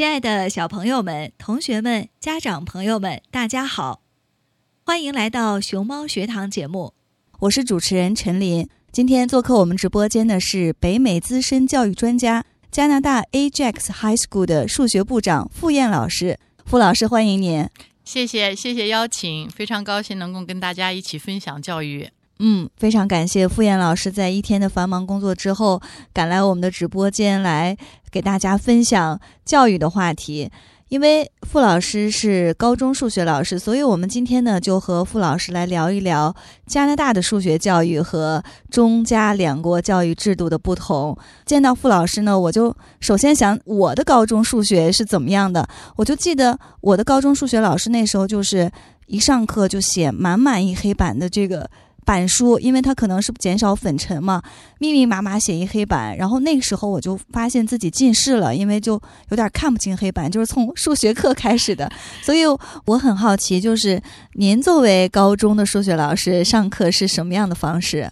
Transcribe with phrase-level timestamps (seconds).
[0.00, 4.00] 亲爱的小朋友们、同学们、家长朋友们，大家好，
[4.82, 6.94] 欢迎来到熊猫学堂节目，
[7.40, 8.66] 我是主持人陈琳。
[8.90, 16.38] 今天做客我们直播间的是北美资深教育专家、加拿大 Ajax High School 的数学部长傅燕老师。
[16.64, 17.68] 傅老师，欢迎您！
[18.02, 22.08] 谢谢，谢谢邀请，非常高兴能够跟大家一起分享教育。
[22.42, 25.78] 嗯，非常感谢傅燕老师在一天的繁忙工作之后
[26.14, 27.76] 赶来我们的直播间来
[28.10, 30.50] 给大家分享教育的话题。
[30.88, 36.34] 因为傅老师是高中数学老师，所以我们今天呢就和傅老师来聊一聊
[36.66, 41.16] 加拿大的数学教育和中加两国教育制度的不同。
[41.44, 45.68] 见到傅老师呢，我就首先想我的高中数学是怎么样的。
[45.94, 48.68] 我就记得我的高中数学老师那时候就是
[49.06, 51.70] 一上课就写满满一黑板的这个。
[52.04, 54.42] 板书，因为它可能是减少粉尘嘛，
[54.78, 56.16] 密密麻麻写一黑板。
[56.16, 61.90] 然后那个时候我就发现自己近视了，因为就有点看不清黑板，就是从数学课开始的。
[62.22, 62.42] 所以
[62.84, 64.02] 我很好奇，就是
[64.34, 68.10] 您作为高中的数学老师，上课是什么样的方式？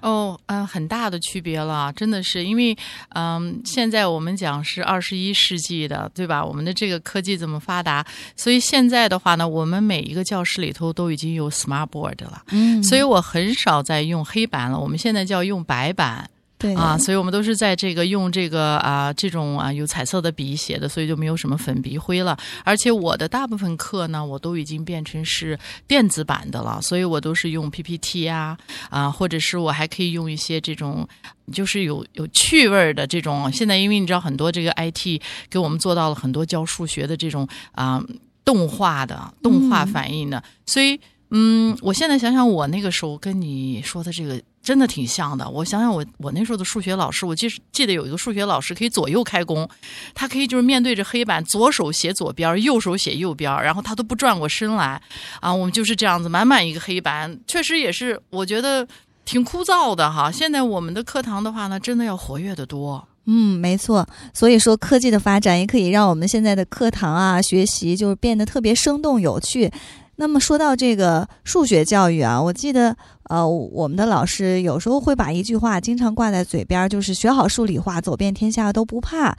[0.00, 2.76] 哦，嗯，很大的区别了，真的是，因为，
[3.14, 6.44] 嗯，现在我们讲是二十一世纪的，对吧？
[6.44, 8.04] 我们的这个科技这么发达，
[8.36, 16.28] 所以现在的话呢，我们每一个教室里头都已经有 smart board 了，嗯，所以我很少在用黑板了，我们现在叫用白板。
[16.58, 22.36] 对啊，所以我们都是在这个用这个啊这种啊有彩色的笔写的，所以就没有什么粉笔灰了。
[22.64, 28.56] 而且我的大部分课呢，我都已经变成是电子版的了，所以我都是用 PPT 啊
[28.88, 31.06] 啊，或者是我还可以用一些这种
[31.52, 33.52] 就是有有趣味的这种。
[33.52, 38.02] 现在因为你知道很多这个 IT 给我们做到了很多教数学的这种啊
[38.46, 40.98] 动画的动画反应的，所以
[41.30, 44.40] 嗯，我现在想想我那个时候跟你说的这个。
[44.66, 45.48] 真的挺像的。
[45.48, 49.68] 我想想，我我那时候的数学老师，我记记得有一个数学老师可以左右开弓，
[50.12, 55.00] 他可以就是面对着黑板，左手写左边，右手写右边，然后他都不转过身来
[55.38, 55.54] 啊。
[55.54, 58.84] 我们就是这样子，满满一个黑板，确实也是我觉得
[59.24, 60.32] 挺枯燥的哈。
[60.32, 63.06] 现在我们的课堂的话呢，真的要活跃的多。
[63.26, 64.04] 嗯，没错。
[64.34, 69.70] 所以说，科技的发展也可以让我们现在的课堂啊，学习就是变得特别生动有趣。
[70.16, 79.36] 那么说到这个数学教育啊，我记得呃，我们的老师有时候会把一句话经常挂在嘴边，就是“学好数理化，走遍天下都不怕”。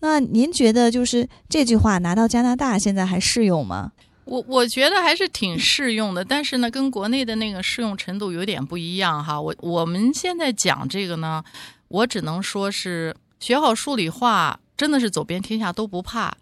[0.00, 3.92] 那您觉得就是这句话拿到加拿大现在还适用吗？
[4.24, 9.40] 我我觉得还是挺适用的，但是呢，跟国内的那个适用程度有点不一样哈。
[9.40, 11.42] 我我们现在讲这个呢，
[11.88, 16.36] 我只能说是学好数理化，真的是走遍天下都不怕。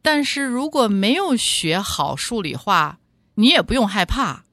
[0.00, 2.98] 但是如果没有学好数理化，
[3.34, 4.44] 你也不用害怕，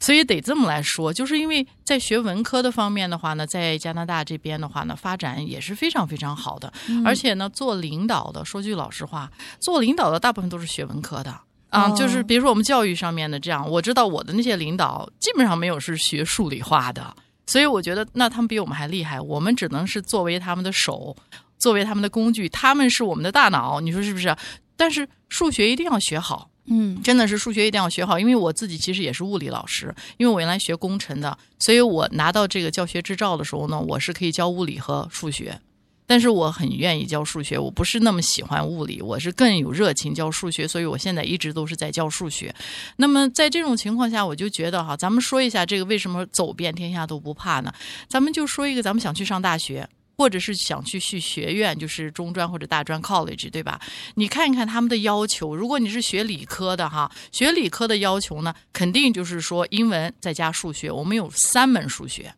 [0.00, 6.72] 所以得这么来说，就是因为在学文科的方面的话呢，在加拿大这边的话呢，发展也是非常非常好的。
[7.04, 9.30] 而且呢，做领导的，说句老实话，
[9.60, 11.30] 做领导的大部分都是学文科的
[11.68, 11.90] 啊。
[11.90, 17.14] 哦就是比如说我们教育上面的这样，我知道我的那些领导基本上没有是学数理化的，
[17.46, 19.20] 所以我觉得那他们比我们还厉害。
[19.20, 21.14] 我们只能是作为他们的手，
[21.58, 24.34] 作为他们的工具，他们是我们的大脑，你说是不是？
[24.76, 26.48] 但是数学一定要学好。
[26.66, 35.60] 嗯真的是数学一定要学好，因为我自己其实也是物理老师，因为我原来学工程的，所以我拿到这个教学执照的时候呢，我是可以教物理和数学。
[36.04, 42.54] 但是我很愿意教数学，我不是那么喜欢物理，我是更有热情教数学，所以我现在一直都是在教数学。
[42.96, 47.72] 那么在这种情况下，我就觉得哈，咱们说一下这个为什么走遍天下都不怕呢？
[48.08, 53.80] 咱们就说一个，咱们想去上大学，或者是想去去学院，就是中专或者大专 college，对吧？
[54.14, 62.32] 你看一看他们的要求，如果你是学理科的哈，学理科的要求呢，肯定就是说英文再加数学，我们有三门数学，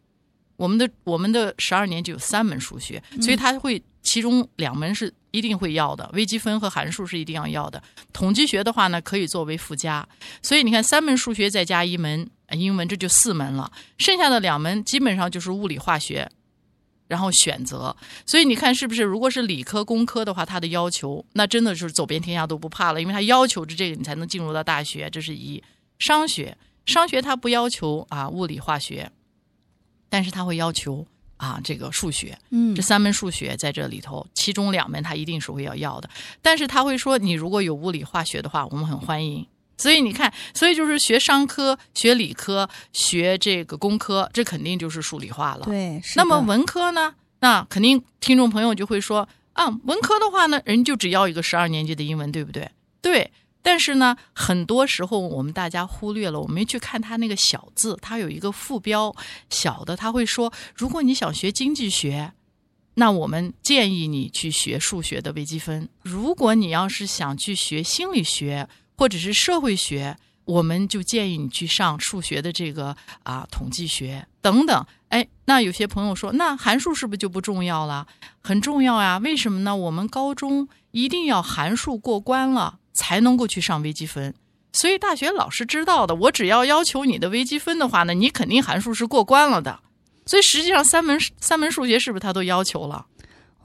[0.56, 7.82] 我们的我们的十二年级有三门数学，所以他会其中两门是一定会要的，微积分和函数是一定要要的。
[8.12, 10.06] 统计学的话呢，可以作为附加。
[10.43, 13.73] 所以你看，三门数学再加一门英文，这就四门了。
[13.99, 16.31] 剩下的两门基本上就是物理化学，
[17.06, 17.95] 然后选择。
[18.27, 19.03] 所以你看是不是？
[19.03, 25.62] 如果是理科、工科的话，它的要求那真的就是走遍天下都不怕了，因为它要求着这个你才能进入到大学，这是一。
[25.99, 26.56] 商学，
[26.87, 29.11] 商学它不要求啊物理化学，
[30.09, 31.06] 但是它会要求
[31.37, 32.37] 啊这个数学。
[32.51, 36.11] 嗯这三门数学在这里头，其中两门他一定是会要要的，
[36.43, 39.47] 但是他会说，你如果有物理化学的话，我们很欢迎。
[39.76, 45.67] 所以你看，所以就是学商科、学理科、学这个工科，这肯定就是数理化了。
[45.67, 47.15] 对，是那么文科呢？
[47.41, 52.71] 那肯定听众朋友就会说啊，文科的话呢，人就只要一个十二年级的英文，对不对？
[53.03, 53.31] 对。
[53.67, 59.17] 但是呢，很多时候我们大家忽略了，我们去看它那个小字，它有一个副标
[59.49, 62.35] 小的，他会说，如果你想学经济学，
[62.97, 65.88] 那我们建议你去学数学的微积分。
[66.03, 74.87] 如果你要是想去学心理学或者是社会学，我们就建议你去上数学的这个啊统计学等等。
[75.08, 78.06] 哎，那有些朋友说，那函数是不是就不重要了？
[78.43, 79.76] 很重要呀，为什么呢？
[79.76, 84.35] 我们高中一定要函数过关了，才能够去上微积分。
[84.73, 89.81] 所以大学老师知道的，我只要要求你的微积分的话呢，你肯定函数是过关了的。
[90.26, 93.06] 所以实际上三门三门数学是不是他都要求了？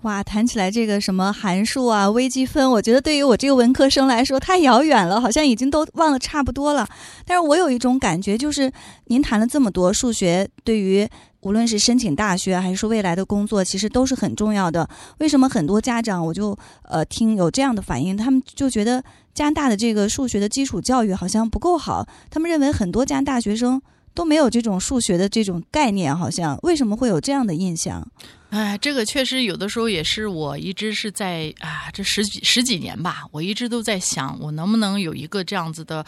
[0.04, 6.88] 哇，谈起来这个什么函数啊、微积分，我觉得对于我这个文科生来说太遥远了，好像已经都忘得差不多了。
[7.26, 8.72] 但是我有一种感觉，就是
[9.08, 11.06] 您谈了这么多数学，对于
[11.42, 14.88] 无论是申请大学还是说未来的工作，其实都是很重要的。
[15.18, 19.04] 为什么很多家长我就呃听有这样的反应，他们就觉得
[19.34, 23.82] 加拿大的这个数学的基础教育好像不够好，他们认为很多加拿大学生
[24.14, 28.08] 都没有这种数学的这种概念，好像为什么会有这样的印象？
[28.50, 36.04] 哎，这个确实有的时候也是我一直是在啊，这十几十几年吧，我一直都在想，我能不能有一个这样子的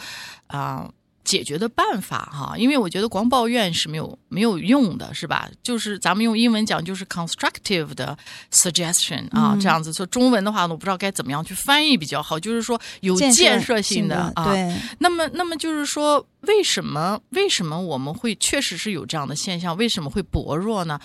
[0.48, 0.90] 啊、
[1.24, 2.54] 解决的办法哈？
[2.58, 5.48] 因为我觉得光抱怨是没有没有用的，是吧？
[5.62, 8.18] 就是咱们用英文讲就是 constructive 的
[8.50, 19.76] suggestion 啊，嗯这样子说中文的话呢，我不知道该怎么样去翻译比较好，就是说有建建设设性的啊，对，那么，那么就是说，为什么为什么我们会确实是有这样的现象？
[19.76, 20.98] 为什么会薄弱呢？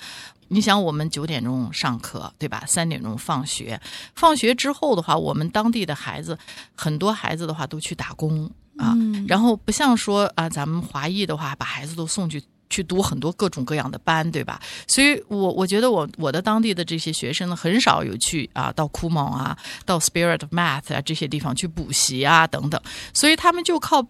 [0.50, 2.64] 你想，我们九点钟上课，对吧？
[2.68, 3.80] 三点钟放学，
[4.16, 6.38] 放学之后的话，我们当地的孩子，
[6.76, 8.46] 很多孩子的话都去打工
[8.78, 12.44] 啊，嗯然后不像说啊，咱们华裔的话，把孩子都送去。
[12.70, 14.60] 去读很多各种各样的班，对吧？
[14.90, 22.80] 所以我我觉得我我的当地的这些学生呢，很少有去啊到库蒙啊、到 Spirit of Math 啊这些地方去补习啊等等，
[23.14, 24.06] 所以他们就靠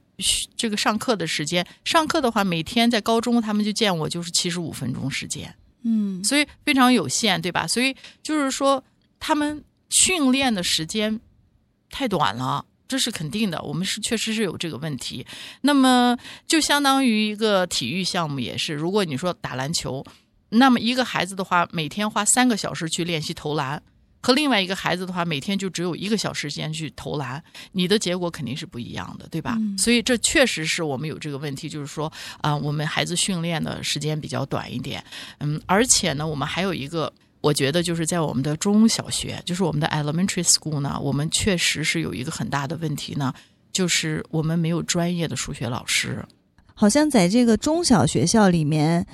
[0.56, 1.64] 这个上课的时间。
[1.86, 5.54] 上课的话，每天在高中他们就见我就是七十五分钟时间，
[5.84, 7.68] 嗯所以非常有限，对吧？
[7.68, 8.84] 所以就是说
[9.20, 11.20] 他们训练的时间
[11.90, 12.66] 太短了。
[12.90, 15.28] 这是肯定的，我们是确实是有这个问题。
[15.60, 16.18] 那么
[16.48, 20.06] 就相当于一个体育项目也是，如果你说打篮球，
[20.52, 23.84] 那么一个孩子的话，每天花三个小时去练习投篮，
[24.22, 29.58] 和另外一个孩子的话，每天就只有一个小时时间去投篮，你的结果肯定是不一样的，对吧？
[29.78, 35.04] 所以这确实是我们有这个问题，就是说啊、我们孩子训练的时间比较短一点，
[35.40, 37.12] 嗯，而且呢，我们还有一个。
[37.40, 43.32] 我觉得就是在我们的中小学，就是我们的 elementary school 呢，我们确实是有一个很大的问题呢，
[43.72, 46.26] 就是我们没有专业的数学老师。
[46.74, 49.06] 好像在这个中小学校里面，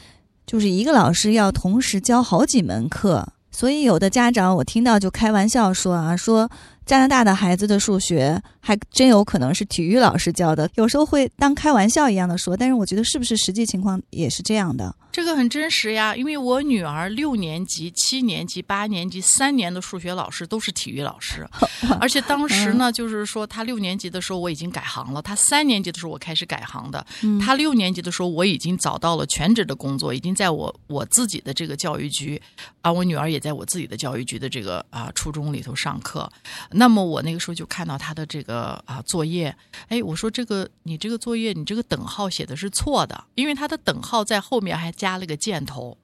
[0.48, 6.50] 就是一个老师要同时教好几门课，所以有的家长我听到就开玩笑说啊，说
[6.86, 14.93] 加拿大的孩子的数学还真有可能是体育老师教的，有时候会当开玩笑一样的说，但是我觉得是不是实际情况也是这样的？
[15.13, 21.48] 这个很真实呀，因为我女儿六年级、七年级、八年级三年的数学老师都是体育老师，
[22.01, 27.05] 而且当时呢，就是说她六年级的时候我已经改行了，她三年级的时候我开始改行的，
[27.39, 32.41] 她六年级的时候我已经找到了全职的工作，已经在我我自己的这个教育局，
[32.82, 36.27] 啊我女儿也在我自己的教育局的这个啊初中里头上课。
[36.72, 39.55] 那么我那个时候就看到她的这个啊作业，
[39.89, 44.91] 哎，我说这个你这个作业你这个等号写的是错的，因为她的等号在后面还。
[45.03, 45.98] 加了个箭头，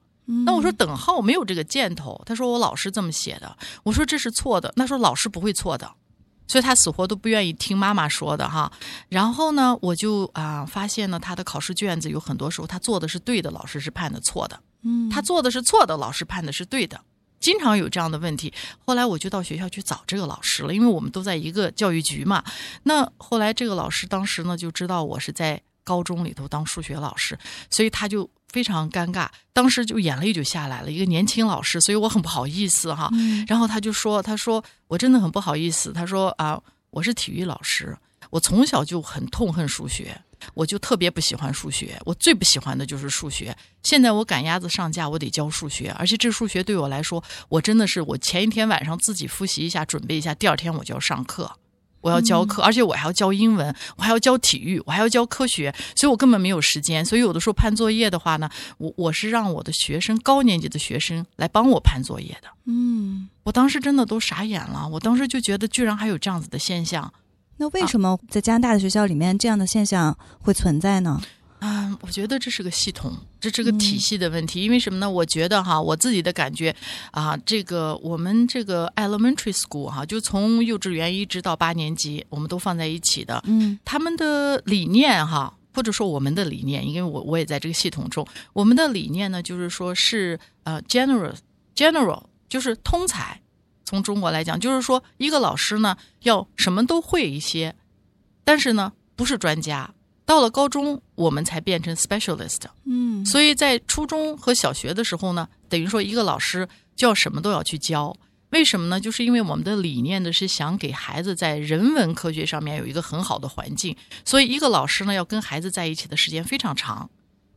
[0.44, 5.90] 那我说等号没有这个箭头，他说我老师这么写的，我说这是错的，那说老师不会错的，
[6.46, 8.70] 所以他死活都不愿意听妈妈说的哈。
[9.08, 17.00] 然后呢，我就啊发现呢，他的考试卷子有很多时候他做的是对的，老师是判的错的，嗯，他做的是错的，老师判的是对的，
[17.40, 18.52] 经常有这样的问题。
[18.84, 22.44] 后来我就到学校去找这个老师了，因为我们都在一个教育局嘛。
[22.82, 27.38] 那后来这个老师当时呢就知道我是在高中里头当数学老师，
[27.70, 28.28] 所以他就。
[28.52, 30.90] 非常尴尬，当时就眼泪就下来了。
[30.90, 33.08] 一个年轻老师，所以我很不好意思哈。
[33.46, 35.92] 然后他就说：“他说我真的很不好意思。
[35.92, 37.96] 他说啊，我是体育老师，
[38.30, 40.20] 我从小就很痛恨数学，
[40.54, 43.56] 我就特别不喜欢数学，我最不喜欢的就是数学。
[43.84, 51.50] 现在我赶鸭子上架，我得教数学，而且这数学对我来说，我真的是我前一天晚上自己复习一下，准备一下，第二天我就要上课。”
[52.00, 57.04] 我要教课，而且我还要教英文，我还要教体育，我还要教科学，所以我根本没有时间。
[57.04, 62.48] 所以有的时候判作业的话呢，我我是让我的学生高年级的学生来帮我判作业的。
[62.66, 67.12] 嗯，我当时真的都傻眼了，我当时就觉得居然还有这样子的现象。
[67.58, 71.10] 那为什么在加拿大的学校里面这样的现象会存在呢？
[71.10, 71.22] 啊，
[72.02, 74.62] 我觉得这是个系统，这是个体系的问题。
[74.62, 75.10] 因为什么呢？
[75.10, 76.74] 我觉得哈，我自己的感觉
[77.10, 83.42] 啊，这个我们这个 elementary school 哈，就从幼稚园一直到八年级，我们都放在一起的。
[83.46, 91.34] 嗯，他们的理念哈，或者说我们的理念，因为我我也在这个系统中，我们的理念呢，就是说是呃 general
[91.76, 93.40] general，就是通才。
[93.84, 97.74] 从中国来讲，就是说一个老师呢，要什么都会一些，
[98.44, 99.92] 但是呢，不是专家。
[100.30, 102.60] 到了高中，我们才变成 specialist。
[102.84, 108.16] 嗯，所以在初中和小学的时候呢，等于说一个老师就要什么都要去教。
[108.50, 109.00] 为什么呢？
[109.00, 117.10] 就是因为我们的理念呢是想给孩子在人文科学上面有一个很好的环境，所以一个老师呢要跟孩子在一起的时间非常长。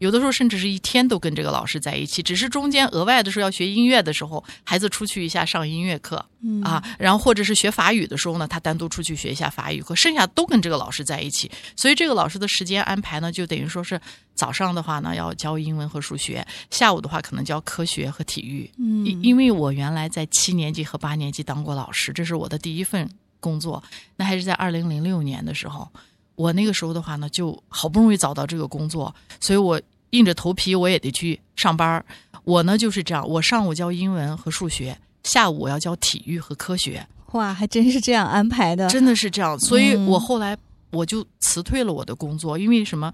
[0.03, 6.17] 有的时候甚至是一天都跟这个老师在一起，只是中间额外的时候要学音乐的时候，孩子出去一下上音乐课，
[6.61, 11.49] 啊，然后或者是学法语的时候呢，他单独出去学一下法语课，剩下都跟这个老师在一起。
[11.77, 13.97] 所以这个老师的时间安排呢，就等于说是
[14.35, 18.69] 早上的话呢要教英文和数学，下午的话可能教科学和体育。
[18.77, 23.81] 嗯，因为我原来在七年级和八年级当过老师，这是我的第一份工作，
[24.17, 25.87] 那还是在二零零六年的时候。
[26.35, 29.81] 我那个时候的话呢，就好不容易找到这个工作，所以我。
[30.13, 32.03] 硬着头皮我也得去上班
[32.43, 37.05] 我呢就是这样，我上午教英文和数学，下午我要教体育和科学。
[37.33, 39.57] 哇，还真是这样安排的，真的是这样。
[39.59, 40.57] 所以我后来
[40.91, 43.11] 我就辞退了我的工作，因为什么？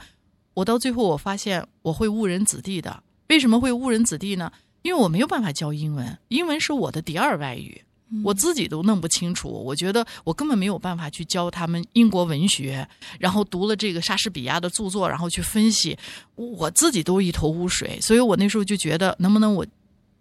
[0.56, 3.03] 我到最后我发现我会误人子弟的。
[3.29, 4.51] 为什么会误人子弟呢？
[4.82, 7.82] 因为我没有办法教英文，英文是我的第二外语。
[8.23, 12.87] 我自己都弄不清楚，我觉得我根本没有办法去教他们英国文学，
[13.19, 15.97] 然后读了这个莎士比亚的著作，然后去分析，
[16.35, 17.99] 我自己都一头雾水。
[18.01, 19.65] 所以我那时候就觉得，能不能我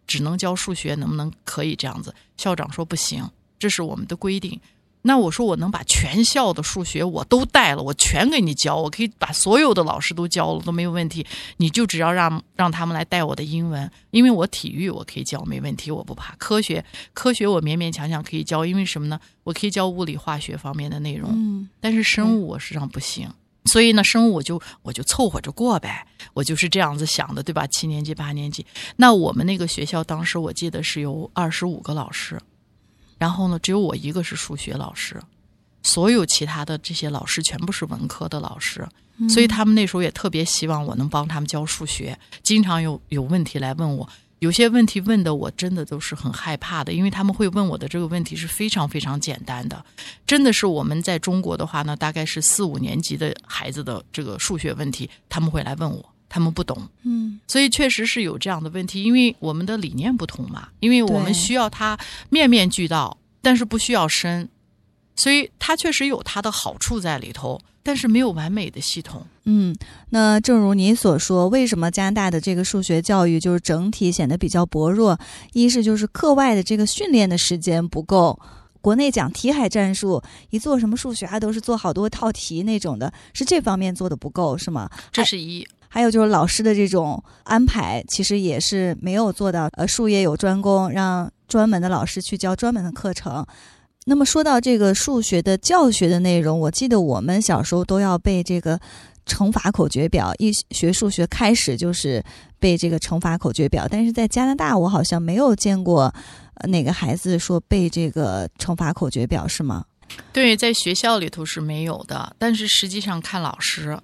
[0.06, 2.14] 只能教数学，能不能可以这样子？
[2.36, 3.28] 校长说不行，
[3.58, 4.60] 这是我们的规定。
[5.02, 11.24] 那我说我能把全校的数学我都带了，我全给你教，我可以把所有的老师都教了都没有问题。
[11.58, 16.34] 你就只要让让他们来带我的英文，因为我体育我可以教没问题，我不怕。
[16.36, 19.18] 科学科学我勉勉强强可以教，因为什么呢？
[19.44, 21.30] 我可以教物理化学方面的内容。
[21.32, 23.30] 嗯，但是生物我实际上不行，
[23.64, 27.66] 所以呢，生物我就我就凑合着过呗，我就是这样子想的，对吧？
[27.68, 32.38] 七年级八年级，那我们那个学校当时我记得是有二十五个老师。
[33.18, 35.20] 然后呢，只有我一个是数学老师，
[35.82, 38.88] 所有其他的这些老师全部是文科的老师，
[39.28, 44.08] 所以他们那时候也特别希望我能帮他们教数学，经常有有问题来问我，
[44.38, 49.84] 有些问题问的我真的都是很害怕的，因为他们会问我的这个问题是非常非常简单的，
[50.26, 56.14] 真的是我们在中国的话呢，大概是四五年级的孩子的这个数学问题，他们会来问我。
[56.28, 64.48] 他们不懂，嗯，所以确实是有这样的问题，因为我们的理念不同嘛，因为我们需要它面面俱到，但是不需要深，
[65.16, 69.26] 所以它确实有它的好处在里头，但是没有完美的系统。
[69.44, 69.74] 嗯，
[70.10, 75.18] 那正如您所说，为什么加拿大的这个数学教育就是整体显得比较薄弱？
[75.54, 78.38] 一是就是课外的这个训练的时间不够。
[78.82, 84.90] 国内讲题海战术，一做什么数学啊，都是做好多套题那种的，是这方面做的不够，是吗？
[85.10, 85.66] 这是一。
[85.88, 89.68] 还有就是老师的这种安排，其实也是没有做到。
[89.72, 93.44] 呃，术业有专攻，让专门的老师去教专门的课程。
[94.06, 98.78] 那么说到这个数学的教学的内容，我记得我们小时候都要背这个
[99.26, 102.22] 乘法口诀表，一学数学开始就是
[102.58, 103.86] 背这个乘法口诀表。
[103.90, 106.14] 但是在加拿大，我好像没有见过
[106.68, 109.84] 哪个孩子说背这个乘法口诀表，是吗？
[110.32, 113.98] 对，在学校里头是没有的，但是实际上看老师。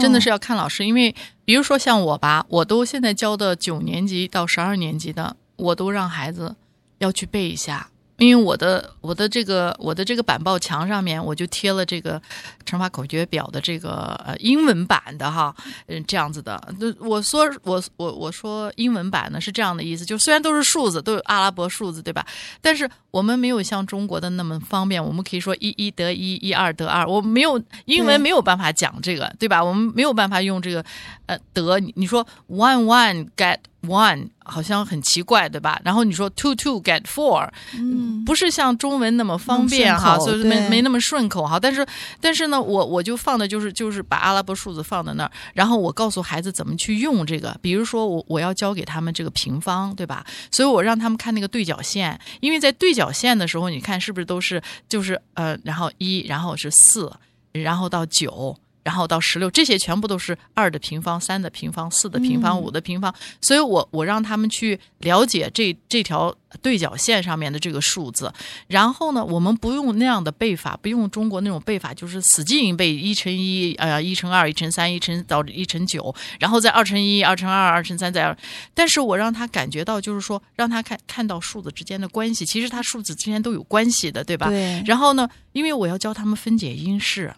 [0.00, 6.56] 真的是要看老师，因为比如说像我吧，我都现在教的九年级到十二年级的，我都让孩子
[6.98, 7.90] 要去背一下。
[8.18, 12.20] 因为我的我的这个我的这个板报墙上面，我就贴了这个
[12.66, 15.54] 乘法口诀表的这个呃英文版的哈，
[15.86, 16.60] 嗯这样子的。
[16.98, 22.26] 我说我我我说英文版呢是这样的意思，就虽然都是数字，都有阿拉伯数字，对吧？
[22.60, 27.06] 但是我们没有像中国的那么方便，我们可以说一一得一，一二得二。
[27.06, 29.62] 我没有英文没有办法讲这个，对吧？
[29.62, 30.84] 我们没有办法用这个
[31.28, 33.58] 呃得，你说 one one get。
[33.82, 35.80] One 好像很奇怪，对吧？
[35.84, 41.60] 然后你说 two two get four，嗯，不是像中文那么方便哈，所以没没那么顺口哈。
[41.60, 41.86] 但是
[42.20, 47.56] 但是呢，我我就放的就是就是把阿拉伯数字放在那儿，然后我告诉孩子怎么去用这个。
[47.62, 50.26] 比如说我我要教给他们这个平方，对吧？
[50.50, 57.12] 所以我让他们看那个对角线，因为在对角线的时候，你看是不是都是就是呃，然后一，然后是四，
[57.52, 58.58] 然后到九。
[58.88, 63.14] 然后到十六，这些全部都是二的平方、三的平方、四的平方、五的平方。
[63.38, 68.32] 所以我我让他们去了解这这条对角线上面的这个数字。
[68.66, 78.34] 然后呢，我们不用那样的背法，不用中国那种背法，就是死记硬背一乘一，呃，一乘二，一乘三，一乘到一乘九，然后再二乘一，二乘二，二乘三，再二。
[78.72, 84.48] 但是我让他感觉到，就是说让他看看到数字之间的关系，其实它数字之间都有关系的，对吧？
[84.48, 84.82] 对。
[84.86, 87.34] 然后呢，因为我要教他们分解因式。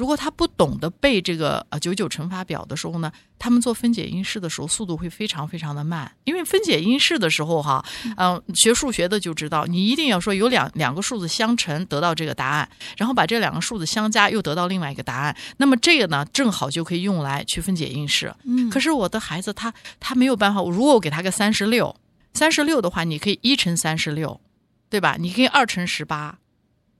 [0.00, 6.10] 如果他不懂得背这个呃九九乘法表的时候呢，他们做分解因式的时候速度会非常非常的慢。
[6.24, 7.84] 因为分解因式的时候哈，
[8.16, 12.66] 嗯，学数学的就知道，你一定要说有两两个数字相乘得到这个答案，
[12.96, 15.36] 然后把这两个数字相加又得到另外一个答案。
[15.58, 18.34] 那么这个呢，正好就可以用来去分解因式。
[18.44, 20.62] 嗯，可是我的孩子他他没有办法。
[20.62, 21.94] 如果我给他个三十六，
[22.32, 24.40] 三十六的话，你可以一乘三十六，
[24.88, 25.16] 对吧？
[25.20, 26.38] 你可以二乘十八，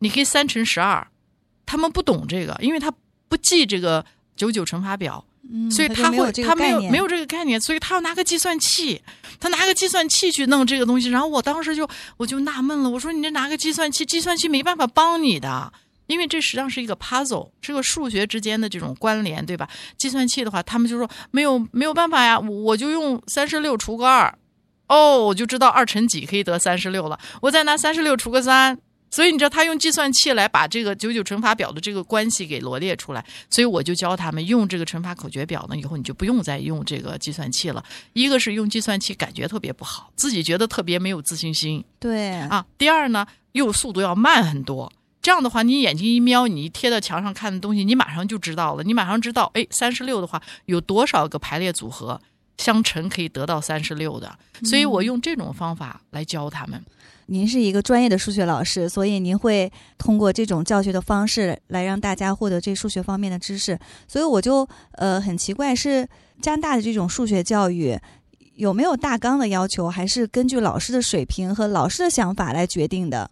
[0.01, 1.07] 你可以三乘十二。
[1.71, 2.93] 他们不懂这个，因为他
[3.29, 4.05] 不记这个
[4.35, 5.25] 九九乘法表，
[5.71, 9.01] 所以他会他没有没有这个概念，所以他要拿个计算器，
[9.39, 11.11] 他拿个计算器去弄这个东西。
[11.11, 15.73] 然后我当时就我就纳闷了，我说你这拿个计算器，计算器没办法帮你的，
[16.09, 19.69] 因为这实际上是一个 puzzle，是个数学之间的这种关联，对吧？
[19.97, 24.37] 计算器的话，他们就说没有没有办法呀，我就用三十六除个二，
[24.89, 28.77] 哦，我就知道二乘几可以得三十六了，我再拿三十六除个三。
[29.11, 37.85] 所以你知道他用计算器来把这个九九乘法表的这个关系给罗列出来，所以我就教他们用这个乘法口诀表呢，以后你就不用再用这个计算器了。
[38.13, 41.85] 一个是用计算器感觉特别不好，自己觉得特别没有自信心。
[41.99, 44.93] 对啊，第二呢，又速度要慢很多。
[45.23, 48.83] 这样的话，你眼睛一瞄，你贴到墙上看的东西，你马上就知道了。
[48.83, 52.19] 你马上知道，哎，三十六的话有多少个排列组合
[52.57, 54.39] 相乘可以得到三十六的。
[54.65, 56.83] 所以我用这种方法来教他们。
[57.33, 63.79] 您是一个专业的数学老师，所以您会通过这种教学的方式来让大家获得这数学方面的知识。
[64.09, 66.09] 所以我就呃很奇怪，是
[66.43, 67.97] 加拿大的这种数学教育
[68.57, 73.31] 有没有大纲的要求，还是根据老师的水平和老师的想法来决定的？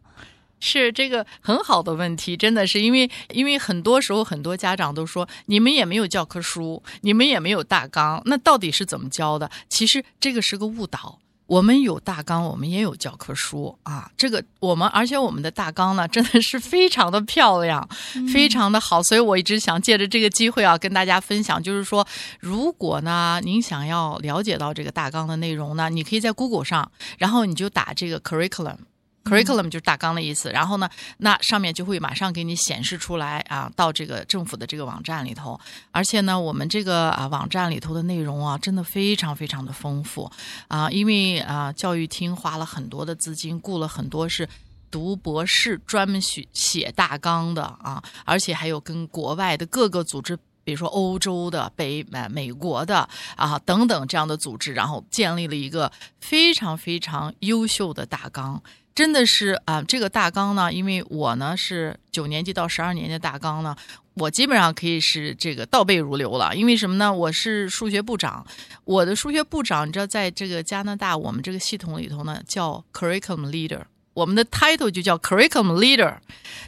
[0.60, 9.50] 是这个很好的问题，真的是因为因为很多时候很多家长都说你们也没有教科书，你们也没有大纲，那到底是怎么教的？
[9.68, 11.18] 其实这个是个误导。
[11.48, 14.10] 我们有大纲，我们也有教科书啊。
[14.18, 17.88] 这个我们，而且我们的大纲呢，真的是非常的漂亮，
[18.30, 19.02] 非常的好。
[19.02, 22.06] 所以我一直想借着这个机会啊，跟大家分享，就是说，
[22.38, 28.76] 如果呢，您想要了解到这个大纲的内容呢，你可以在 Google 上，然后你就打这个 curriculum。
[29.24, 35.58] Curriculum 就是大纲的意思，然后呢，那上面就会马上给你显示出来啊，到这个政府的这个网站里头，
[35.90, 40.30] 而且呢，我们这个啊网站里头的内容啊，真的非常非常的丰富。
[40.68, 44.48] 啊，因为啊教育厅花了很多的资金，雇了很多是
[44.90, 50.38] 读博士专门写写大纲的啊，而且还有跟国外的各个组织。
[50.64, 58.62] 比如说欧洲的、北美、美国的啊等等这样的组织，然后建立了一个非常非常优秀的大纲，
[58.98, 63.76] 真的是啊，这个大纲呢，因为我呢是九年级到十二年级的大纲呢，
[64.14, 66.52] 我基本上可以是这个倒背如流了。
[66.56, 67.14] 因为什么呢？
[67.14, 68.44] 我是数学部长，
[68.82, 73.82] 我的数学部长，你知道，在这个加拿大我们这个系统里头呢，叫 curriculum leader。
[74.14, 76.16] 我们的 title 就叫 curriculum leader，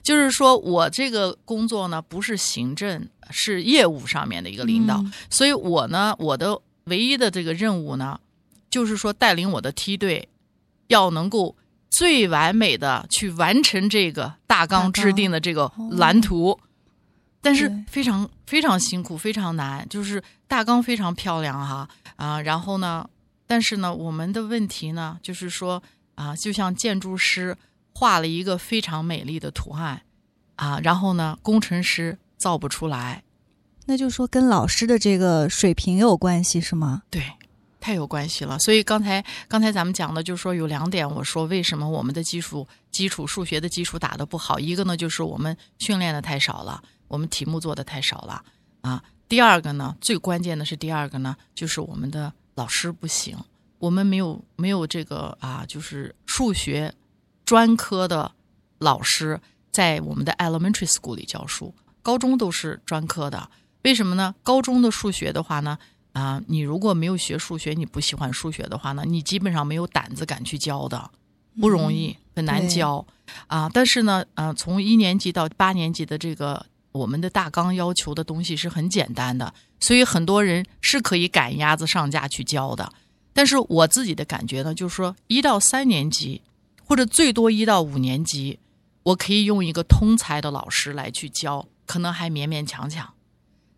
[0.00, 8.20] 就是说我这个工作呢不是行政，是业务上面的一个领导，嗯所以我呢，我的唯一的这个任务呢，
[8.70, 10.28] 就是说带领我的梯队，
[10.86, 11.56] 要能够
[11.90, 16.58] 最完美的去完成这个大纲制定的这个蓝图。
[17.42, 21.88] 但是非常非常辛苦，非常难，就是大纲非常漂亮哈。
[22.16, 23.08] 啊，然后呢，
[23.46, 25.82] 但是呢，我们的问题呢，就是说
[26.16, 27.56] 啊，就像建筑师
[27.94, 30.02] 画了一个非常美丽的图案
[30.56, 33.22] 啊，然后呢，工程师造不出来，
[33.86, 37.04] 那就说跟老师的这个水平有关系是吗？
[37.08, 37.22] 对，
[37.80, 38.58] 太有关系了。
[38.58, 48.44] 所以刚才刚才咱们讲的，就是说有两点，我说为什么我们的基础基础数学的基础打得不好，一个呢就是我们训练的太少了，我们题目做的太少了
[48.82, 49.02] 啊。
[49.28, 53.36] 第二个呢，最关键的是第二个呢，就是我们的老师不行，
[53.78, 56.92] 我们没有没有这个啊，就是数学
[57.44, 58.30] 专科的
[58.78, 59.40] 老师
[59.70, 63.48] 在我们的 elementary school 里教书，高中都是专科的。
[63.82, 64.34] 为什么呢？
[64.42, 65.78] 高中的数学的话呢，
[66.12, 71.10] 啊，你如果没有学数学，你不喜欢数学的话呢，你基本上没有胆子敢去教的，
[71.60, 73.06] 不容易，很难教
[73.46, 73.70] 啊。
[73.72, 82.92] 但是呢，呃，从一年级到八年级的这个我们的大纲要求的东西是很简单的，所以很多人是可以赶鸭子上架去教的。
[83.32, 86.42] 但是我自己的感觉呢，就是说一到三年级，
[86.84, 88.58] 或者最多一到五年级，
[89.04, 93.14] 我可以用一个通才的老师来去教，可能还勉勉强强。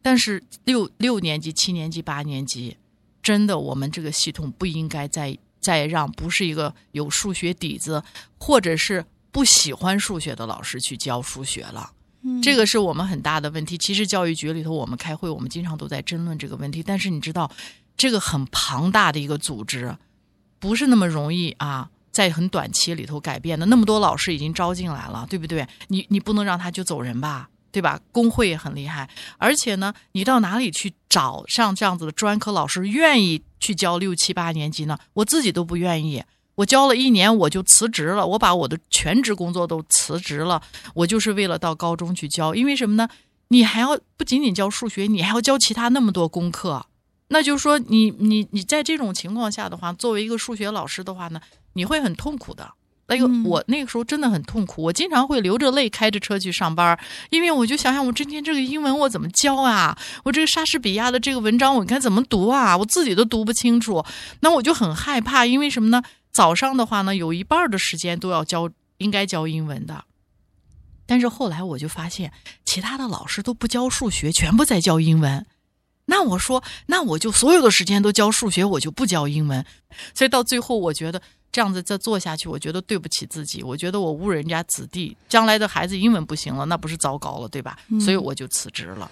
[0.03, 2.77] 但是六六年级、七年级、八年级，
[3.23, 8.03] 真的我们这个系统不应该再再让不是一个有数学底子，
[8.39, 11.93] 或者是不喜欢数学的老师去教数学了。
[12.41, 13.77] 这个是我们很大的问题。
[13.77, 16.81] 其实教育局里头，我们开会，我们经常都在争论这个问题。
[16.81, 17.51] 但是你知道，
[17.97, 19.97] 这个很庞大的一个组织，
[20.61, 23.67] 不是那么容易啊，在很短期里头改变的。
[23.67, 25.67] 那么多老师已经招进来了，对不对？
[25.89, 27.99] 你你不能让他就走人吧，对吧？
[28.13, 29.09] 工会也很厉害，
[29.39, 34.99] 而且呢，你到哪里去找像这样子的专科老师愿意去教六七八年级呢？
[35.15, 36.23] 我自己都不愿意。
[36.57, 38.27] 我教了一年，我就辞职了。
[38.27, 40.63] 我把我的全职工作都辞职了，
[40.95, 42.55] 我就是为了到高中去教。
[42.55, 43.09] 因为什么呢？
[43.49, 46.87] 你还要不仅仅教数学，你还要教其他那么多功课。
[47.29, 51.41] 那就是说你，你你在这种情况下的话，作为一个数学老师的话呢，
[51.73, 52.75] 你会很痛苦的。
[53.09, 56.99] 那个嗯我那个时候真的很痛苦，我经常会流着泪开着车去上班，
[57.31, 59.99] 因为我就想想我今天这个英文我怎么教啊？
[60.25, 62.77] 我这个莎士比亚的这个文章我该怎么读啊？
[62.77, 64.05] 我自己都读不清楚，
[64.41, 66.03] 那我就很害怕，因为什么呢？
[66.31, 70.05] 早上的话呢，有一半的时间都要教，应该教英文的。
[71.05, 72.33] 但是后来我就发现，
[72.65, 75.45] 其他的老师都不教数学，全部在教英文。
[76.07, 79.65] 那我说，那我就所有的时间都教数学，我就不教英文。
[80.15, 81.21] 所以到最后，我觉得
[81.53, 87.79] 这样子再做下去，我觉得对不起自己，我觉得我误人家子弟，将来的孩子英文不行了，那不是糟糕了，对吧？
[87.91, 89.11] 嗯所以我就辞职了。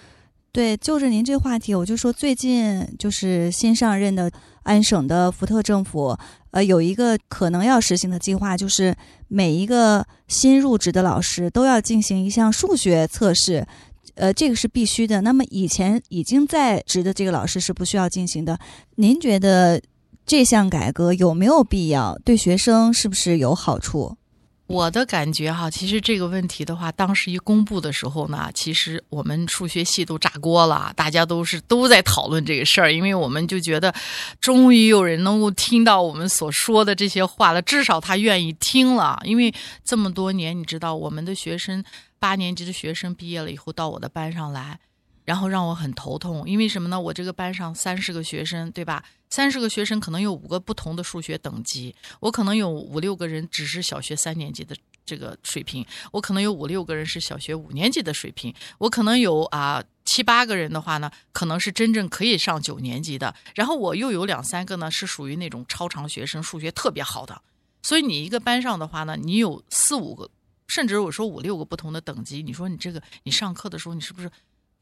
[0.51, 4.29] 对，就着您这话题，我就说最近就是新上任的
[4.63, 6.17] 安省的福特政府，
[6.49, 8.93] 呃，有一个可能要实行的计划，就是
[9.29, 13.65] 每一个新入职的老师都要进行一项数学测试，
[14.15, 15.21] 呃，这个是必须的。
[15.21, 18.59] 那么以前已经在职的这个老师是不需要进行的。
[18.95, 19.81] 您觉得
[20.25, 22.17] 这项改革有没有必要？
[22.23, 24.17] 对学生是不是有好处？
[24.67, 33.93] 我的感觉哈，其实这个问题的话，当时一公布的时候呢，其实我们数学系都炸锅了，大家都是都在讨论这个事儿，因为我们就觉得，
[34.39, 39.53] 终于有人能够听到我们所说的这些话了，至少他愿意听了，因为
[39.83, 41.83] 这么多年，你知道我们的学生
[42.17, 44.79] 八年级的学生毕业了以后到我的班上来。
[45.31, 46.99] 然后让我很头痛，因为什么呢？
[46.99, 49.01] 我这个班上三十个学生，对吧？
[49.29, 67.41] 三十个学生可能有五个不同的数学等级，我可能有五六个人只是小学三年级的这个水平，我可能有五六个人是小学五年级的水平，我可能有啊七八个人的话呢，可能是真正可以上九年级的，然后我又有两三个呢是属于那种超常学生，数学特别好的，
[67.83, 70.29] 所以你一个班上的话呢，你有四五个，
[70.67, 74.29] 甚至我说五六个不同的等级，你说你这个你上课的时候你是不是？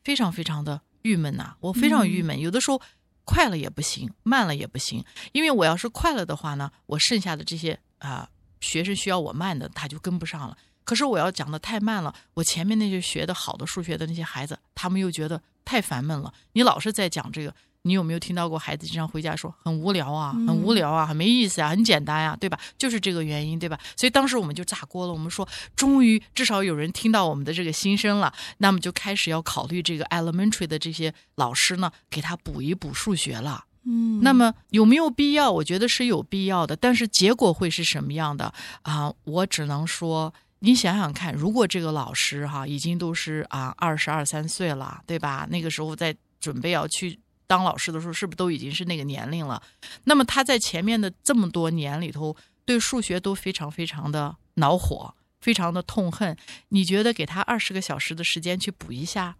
[0.10, 2.40] 非常非常的郁闷呐、我非常郁闷。
[2.40, 2.82] 有的时候
[3.26, 8.28] 快了也不行，慢了也不行，因为我要是快了的话呢，我剩下的这些啊、
[8.60, 10.58] 学生需要我慢的，他就跟不上了。
[10.84, 16.34] 可是我要讲的太慢了，我前面那些学的好的数学的那些孩子，他们又觉得太烦闷了。
[16.54, 17.54] 你老是在讲这个，
[17.90, 22.60] 你有没有听到过孩子经常回家说很无聊啊，很无聊啊，很没意思啊，很简单呀、对吧？
[22.78, 23.80] 就是这个原因，对吧？
[23.98, 33.66] 所以当时我们就炸锅了，我们说终于至少有人听到我们的这个心声了，那么就开始要考虑这个 elementary 的这些老师呢，给他补一补数学了。
[33.86, 35.50] 嗯，那么有没有必要？
[35.50, 39.12] 我觉得是有必要的，但是结果会是什么样的啊？
[39.24, 45.48] 我只能说，你想想看，如果这个老师哈已经都是啊二十二三岁了，对吧？
[45.50, 47.18] 那个时候在准备要去
[47.50, 49.60] 当老师的时候，是不是都已经是那个年龄了？
[50.04, 56.38] 那么他在前面的这么多年里头，对数学都非常非常的恼火，非常的痛恨。
[56.68, 59.36] 你觉得给他二十个小时的时间去补一下，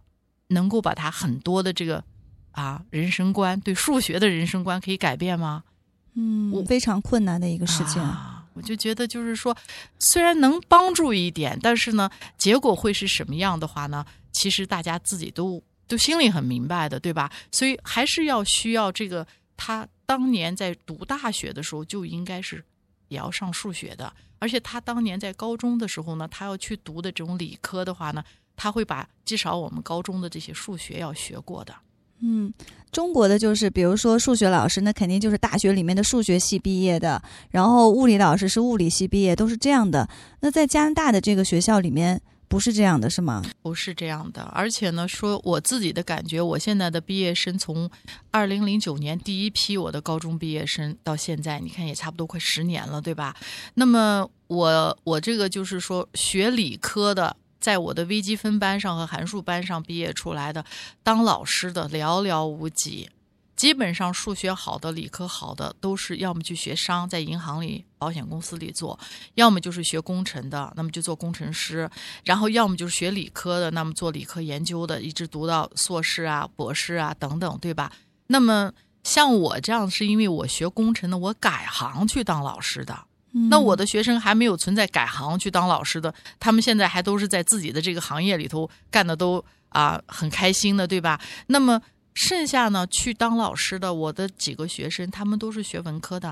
[0.48, 2.02] 能够把他很多的这个
[2.50, 5.62] 啊人生观对数学的人生观可以改变吗？
[6.14, 8.02] 嗯，非常困难的一个事情。
[8.02, 9.56] 啊，我就觉得就是说，
[10.00, 14.04] 虽然能帮助一点，但是呢，结果会是什么样的话呢？
[14.32, 17.28] 其实大家自己都都心里很明白的，对吧？
[17.50, 19.26] 所以还是要需要这个
[19.56, 22.64] 他当年在读大学的时候就应该是
[23.08, 28.22] 也要上数学的，而且他当年在高中的时候呢，他要去读的这种理科的话呢，
[28.54, 31.74] 他会把至少我们高中的这些数学要学过的。
[32.22, 32.52] 嗯，
[32.92, 40.08] 中国的就是，比如说数学老师，那肯定就是大学里面的数学系毕业的，然后物理老师是物理系毕业，都是这样的。
[40.40, 43.44] 那在加拿大的这个学校里面，不是这样的，是吗？
[43.62, 47.88] 不是这样的，而且呢，说我自己的感觉，我现在的毕业生从
[48.32, 53.36] 二零零九年第一批我的高中毕业生到现在，你看也差不多快十年了，对吧？
[53.74, 60.64] 那么我我这个就是说学理科的，在我的微积分班上和函数班上毕业出来的，
[61.04, 63.08] 当老师的寥寥无几。
[63.60, 68.98] 基本上数学好的、理科好的，都是要么去学商，在银行里、保险公司里做；
[69.34, 71.86] 要么就是学工程的，那么就做工程师；
[72.24, 77.92] 然后要么就是学理科的，那么做理科研究的，一直读到硕士啊、博士啊等等，对吧？
[78.28, 78.72] 那么
[79.04, 82.98] 像我这样，是因为我学工程的，我改行去当老师的。
[83.50, 91.20] 那我的学生还没有存在改行去当老师的，他们现在还都是在自己的这个行业里头干的都啊很开心的，对吧？
[91.48, 91.78] 那么
[92.14, 96.28] 剩下呢去当老师的，我的几个学生他们都是学文科的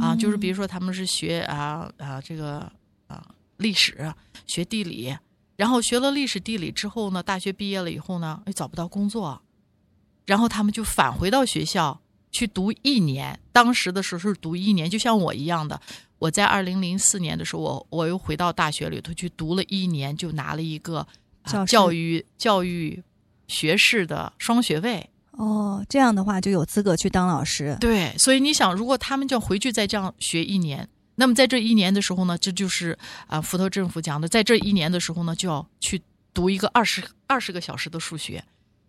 [0.00, 2.70] 啊，就是比如说他们是学啊啊这个
[3.06, 3.26] 啊
[3.56, 4.12] 历史、
[4.46, 5.16] 学地理，
[5.56, 9.42] 然后学了历史地理之后呢，大学毕业了以后呢，又找不到工作，
[10.26, 12.00] 然后他们就返回到学校
[12.30, 13.38] 去读一年。
[13.52, 15.80] 当时的时候是读一年，就像我一样的。
[16.18, 21.06] 我在二零零四年的时候，我我又回到大学里头去读了一年，就拿了一个、
[21.42, 23.02] 啊教育教育
[23.48, 25.10] 学士的双学位。
[25.32, 27.76] 哦，这样的话就有资格去当老师。
[27.80, 36.02] 对，所以你想，如果他们就要回去再这样学一年，那么在这一年的时候呢，这就是啊，福特政府讲的，在这一年的时候呢，就要去
[36.34, 38.42] 读一个二十二十个小时的数学。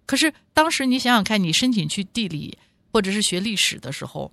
[0.07, 2.57] 可是当时你想想看，你申请去地理
[2.91, 4.31] 或者是学历史的时候，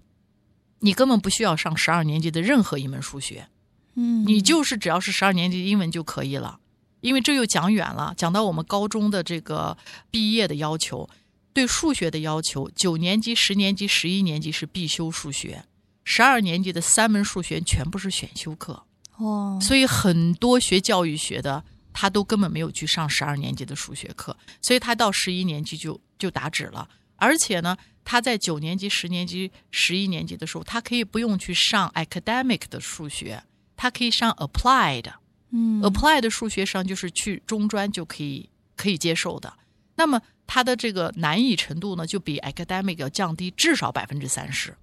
[0.81, 3.47] 你根本不需要上十二年级的任何一门数学，
[3.95, 6.59] 嗯，你就是只要是十二年级英文就可以了。
[7.07, 9.79] 因为这又讲远了，讲到我们高中的这个
[10.11, 11.09] 毕业的要求，
[11.53, 15.65] 对数学的要求，九年级、十年级、十一年级是必修数学，
[16.03, 18.83] 十二年级的三门数学全部是选修课。
[19.19, 26.89] 哦，所以很多学教育学的，他都根本没有去上十二年级的数学课，所以他到十一年级就就打止了。
[27.15, 33.45] 而且呢，他在九年级、十年级、十一年级的时候，他可以不用去上 academic 的数学，
[33.77, 35.13] 他可以上 applied。
[35.51, 39.53] 嗯 apply 的数学上就是去中专就可以可以接受的。
[39.97, 44.77] 那么它的这个难易程度呢，就比 academic 要降低至少百分之三十。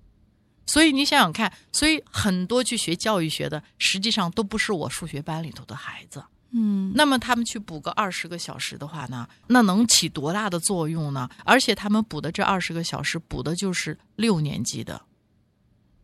[0.65, 6.23] 所以你想想看，所以很多去学教育学的，实际上都不是我数学班里头的孩子。
[6.55, 11.27] 嗯那么他们去补个二十个小时的话呢，那能起多大的作用呢？
[11.43, 15.01] 而且他们补的这二十个小时，补的就是六年级的。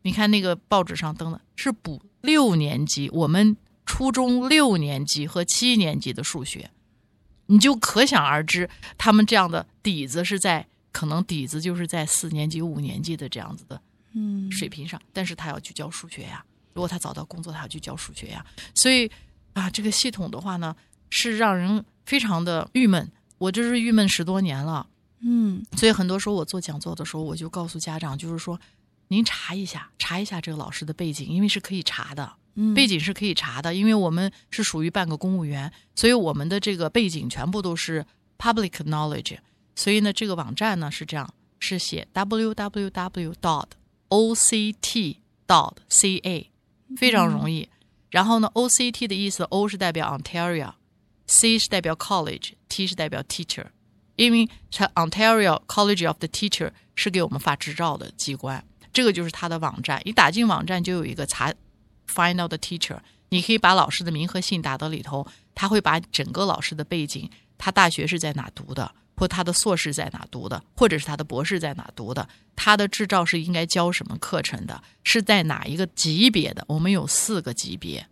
[0.02, 3.56] 你看那个报纸上登的是补六年级，我们
[3.89, 6.69] 初中六年级和七年级的数学，
[7.47, 13.82] 你就可想而知，他们这样的底子是在可能底子就是在四年级、五年级的这样子的
[14.13, 16.45] 嗯水平上，但是他要去教数学呀。
[16.73, 18.45] 如果他找到工作，他要去教数学呀。
[18.75, 19.10] 所以
[19.54, 20.75] 啊，这个系统的话呢，
[21.10, 23.12] 是让人非常的郁闷。
[23.39, 24.86] 我这是郁闷十多年了，
[25.21, 28.60] 嗯所以很多时候我做讲座的时候，我就告诉家长，就是说，
[29.08, 32.32] 您查一下，查一下这个老师的背景，因为是可以查的。
[32.62, 38.06] 嗯背景是可以查的，因为我们是属于半个公务员，所以我们的这个背景全部都是
[38.38, 39.38] public knowledge。
[39.76, 43.69] 所以呢，这个网站呢是这样，是写 www dot
[44.10, 46.52] o c t dot c a，
[46.98, 47.69] 非常容易。
[48.10, 53.67] 然后呢，O C T 的意思，O 是代表 Ontario，C 是代表 College，T 是代表 Teacher，
[54.15, 60.02] 因为它 Ontario College of the Teacher 是给我们发执照的机关，这个就是它的网站。
[60.06, 61.54] 一打进网站就有一个查
[62.10, 62.98] Find out the teacher，
[63.30, 76.65] 你可以把老师的名和姓打到里头，他会把整个老师的背景，他大学是在哪读的，或他的硕士在哪读的，或者是他的博士在哪读的，他的执照是应该教什么课程的，是在哪一个级别的？
[76.67, 78.08] 我们有四个级别，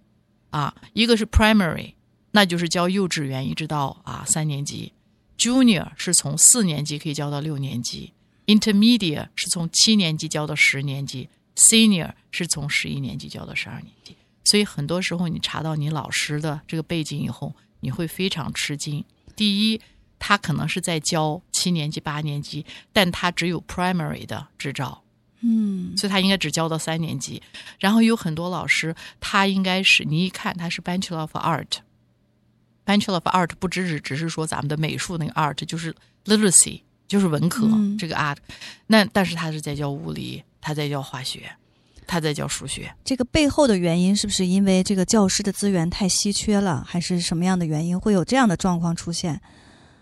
[0.51, 1.95] 啊，一个是 primary，
[2.31, 4.93] 那就是教幼稚园一直到啊三年级
[5.39, 8.13] ；junior 是从四年级可以教到六年级
[8.45, 14.15] ；intermediate 是从七年级教到十年级；senior 是从十一年级教到十二年级。
[14.45, 19.03] 所以很多时候你查到你老师的这个背景以后，你会非常吃惊。
[19.35, 19.81] 第一，
[20.17, 25.03] 他可能是在教七年级、八年级，但他只有 primary 的执照，
[25.41, 27.41] 嗯所以他应该只教到三年级。
[27.79, 31.79] 然后有很多老师，他应该是你一看他是 Bachelor of Art。
[32.85, 35.93] Bachelor of Art 不只是只是说咱们的美术那个 art，就是
[36.23, 38.37] literacy，就是文科、嗯这个 art。
[38.87, 41.51] 那但是他是在教物理，他在教化学，
[42.05, 42.93] 他在教数学。
[43.03, 49.41] 这个背后的原因是不是因为这个教师的资源太稀缺了，还是什么样的原因会有这样的状况出现？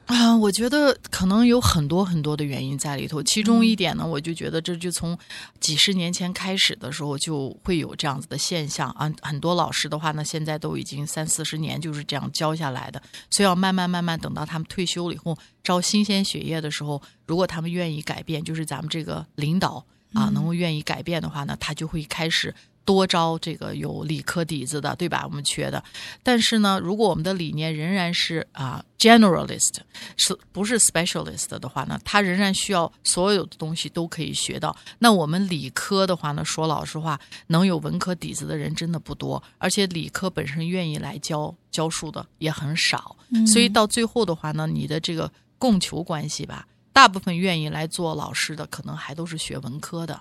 [0.05, 3.23] 啊，我觉得可能有很多很多的原因在里头。
[3.23, 5.17] 其中一点呢，我就觉得这就从
[5.59, 9.11] 几十年前开始的时候就会有这样子的现象啊。
[9.23, 19.83] 很多老师的话呢，现在都已经三四十年就是这样教下来的，所以要慢慢慢慢等到他们退休了以后，招新鲜血液的时候，如果他们愿意改变，就是咱们这个领导
[20.15, 22.55] 啊，能够愿意改变的话呢，他就会开始。
[22.85, 25.23] 多招这个有理科底子的，对吧？
[25.25, 25.83] 我们缺的，
[26.21, 29.77] 但是呢，如果我们的理念仍然是啊 generalist，
[30.17, 34.77] 是不是 specialist 的话呢，他仍然需要所有的东西都可以学到。
[34.99, 50.17] 那我们理科的话呢，说老实话，能有文科底子的人真的不多，而且理科本身愿意来教教书的也很少，所以到最后的话呢，你的这个供求关系吧，大部分愿意来做老师的，可能还都是学文科的。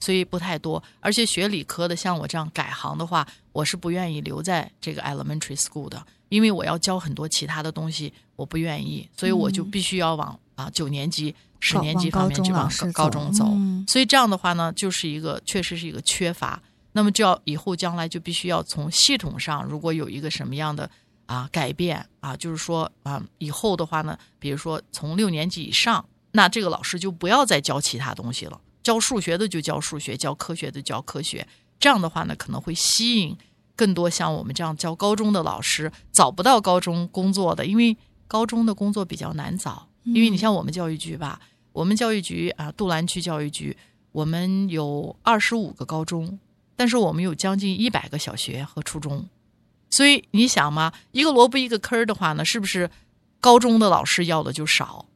[0.00, 13.44] 所以不太多，而且学理科的像我这样改行的话，我是不愿意留在这个 elementary school 的，因为我要教很多其他的东西，我不愿意，所以我就必须要往啊九年级、十年级方面去往高高中走。
[13.48, 16.60] 嗯所以这样的话呢，就是一个确实是一个缺乏。
[16.92, 20.90] 那么就要以后将来就必须要从系统上，如果有一个什么样的
[21.26, 26.04] 啊改变啊，就是说啊以后的话呢，比如说从六年级以上，
[26.36, 28.60] 那这个老师就不要再教其他东西了。
[28.82, 31.48] 教数学的就教数学，教科学的教科学。
[31.80, 33.36] 这样的话呢，可能会吸引
[33.74, 37.96] 更多像我们这样教高中的老师，找不到高中工作的，因为
[38.28, 39.88] 高中的工作比较难找。
[40.04, 41.40] 因为你像我们教育局吧，
[41.72, 43.76] 我们教育局啊，杜兰区教育局，
[44.12, 46.38] 我们有二十五个高中，
[46.76, 49.28] 但是我们有将近一百个小学和初中。
[49.90, 52.88] 所以你想嘛，一个萝卜一个坑儿的话呢，是不是
[53.40, 55.06] 高中的老师要的就少？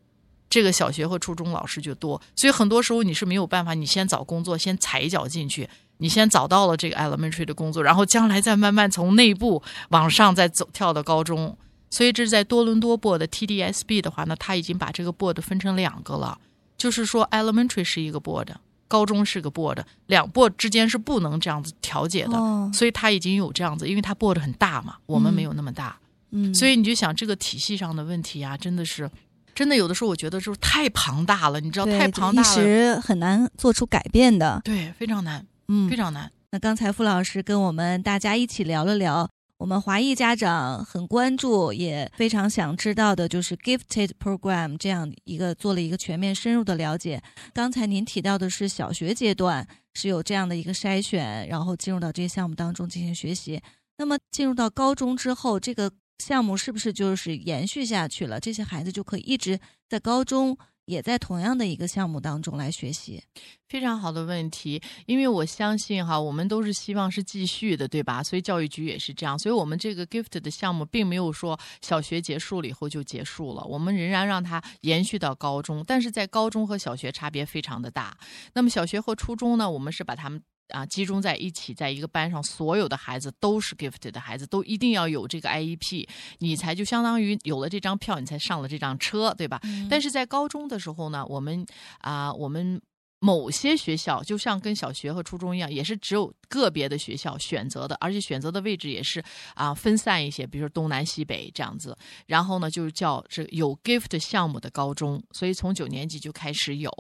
[0.51, 5.67] 这个小学和初中老师就多，所以很多时候你是没有办法，你先找工作，先踩一脚进去，
[5.99, 11.57] 你先找到了这个 elementary 的工作，然后将来再慢慢从内部往上再走跳到高中。
[11.89, 16.39] 所以这是在多伦多 board TDSB 的话呢，他已经把这个 board 分成两个了，
[16.77, 18.47] 就是说 elementary 是一个 board，
[18.87, 22.71] 高中是个 board，两 board 之间是不能这样子调节的，哦。
[22.73, 25.99] 所以他已经有这样子，因为他 board 很大嘛，我们没有那么大。
[26.31, 29.11] 嗯，所以你就想这个体系上的问题啊，真的是，
[29.55, 34.61] 真的有的时候我觉得就是太庞大了，你知道太庞大一了，时很难做出改变的。
[34.65, 36.31] 对，非常难，嗯非，常难。
[36.53, 47.23] 那刚才傅老师跟我们大家一起聊了聊，我们华裔家长很关注，也非常想知道的，就是 Gifted Program 这样一个做了一个全面深入的了解。
[47.53, 53.61] 刚才您提到的是小学阶段是有这样的一个筛选，然后进入到这些项目当中进行学习。
[53.99, 58.39] 那么进入到高中之后，这个项目是不是就是延续下去了？
[58.39, 63.23] 这些孩子就可以一直在高中也在同样的一个项目当中来学习？
[63.69, 68.23] 非常好的问题，因为我相信哈，我们都是希望是继续的，对吧？
[68.23, 78.17] 所以教育局也是这样，所以我们这个 gift 的项目并没有说小学结束了以后就结束了，我们仍然让它延续到高中，但是在高中和小学差别非常的大。
[78.53, 80.43] 那么小学和初中呢，我们是把他们。
[80.71, 89.61] 啊，集中在一起，在一个班上，所有的孩子都是 gifted 的孩子，都一定要有这个 IEP，你才就相当于有了这张票，你才上了这辆车，对吧？
[89.89, 91.65] 但是在高中的时候呢，我们
[91.99, 92.81] 啊、我们
[93.21, 99.23] 某些学校就像跟小学和初中一样，也是只有个别的学校选择的，而且选择的位置也是
[99.55, 101.97] 啊、分散一些，比如说东南西北这样子。
[102.27, 106.91] 然后呢，就叫这有 gift 项目的高中，所以从九年级就开始有。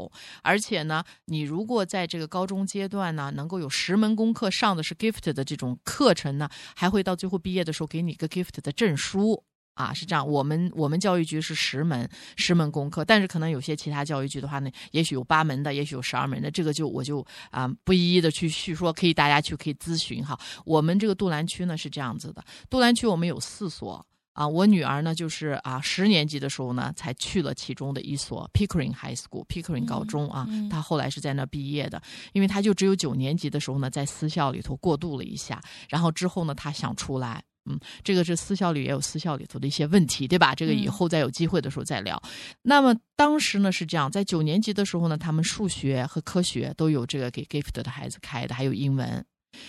[0.42, 9.42] 而且呢，你如果在这个高中阶段呢，能够有十门功课上的是 gift 的这种课程呢，还会到最后毕业的时候给你一个 gift 的证书。
[9.80, 10.26] 啊，是这样。
[10.26, 20.38] 我们我们教育局是十门十门功课，但是可能有些其他教育局的话呢，也许有八门的，也许有十二门的，这个就我就啊不一一的去叙说，可以大家去可以咨询哈。
[20.66, 24.04] 我们这个杜兰区呢是这样子的，杜兰区我们有四所。
[24.32, 30.46] 啊，我女儿呢，就是啊，十年级的时候呢，才去了其中的一所 Pickering High School，Pickering 高中啊。
[30.70, 32.00] 她后来是在那毕业的，
[32.32, 35.60] 因为她就只有九年级的时候呢，在私校里头过渡了一下，
[35.90, 37.42] 然后之后呢，她想出来。
[37.68, 40.54] 嗯，这个是私校里也有私校里头的一些问题，对吧？
[40.54, 42.20] 这个以后再有机会的时候再聊。
[42.62, 49.24] 那么当时呢是这样，在九年级的时候呢，他们数学和科学都有这个给 Gift 的孩子开的，还有英文。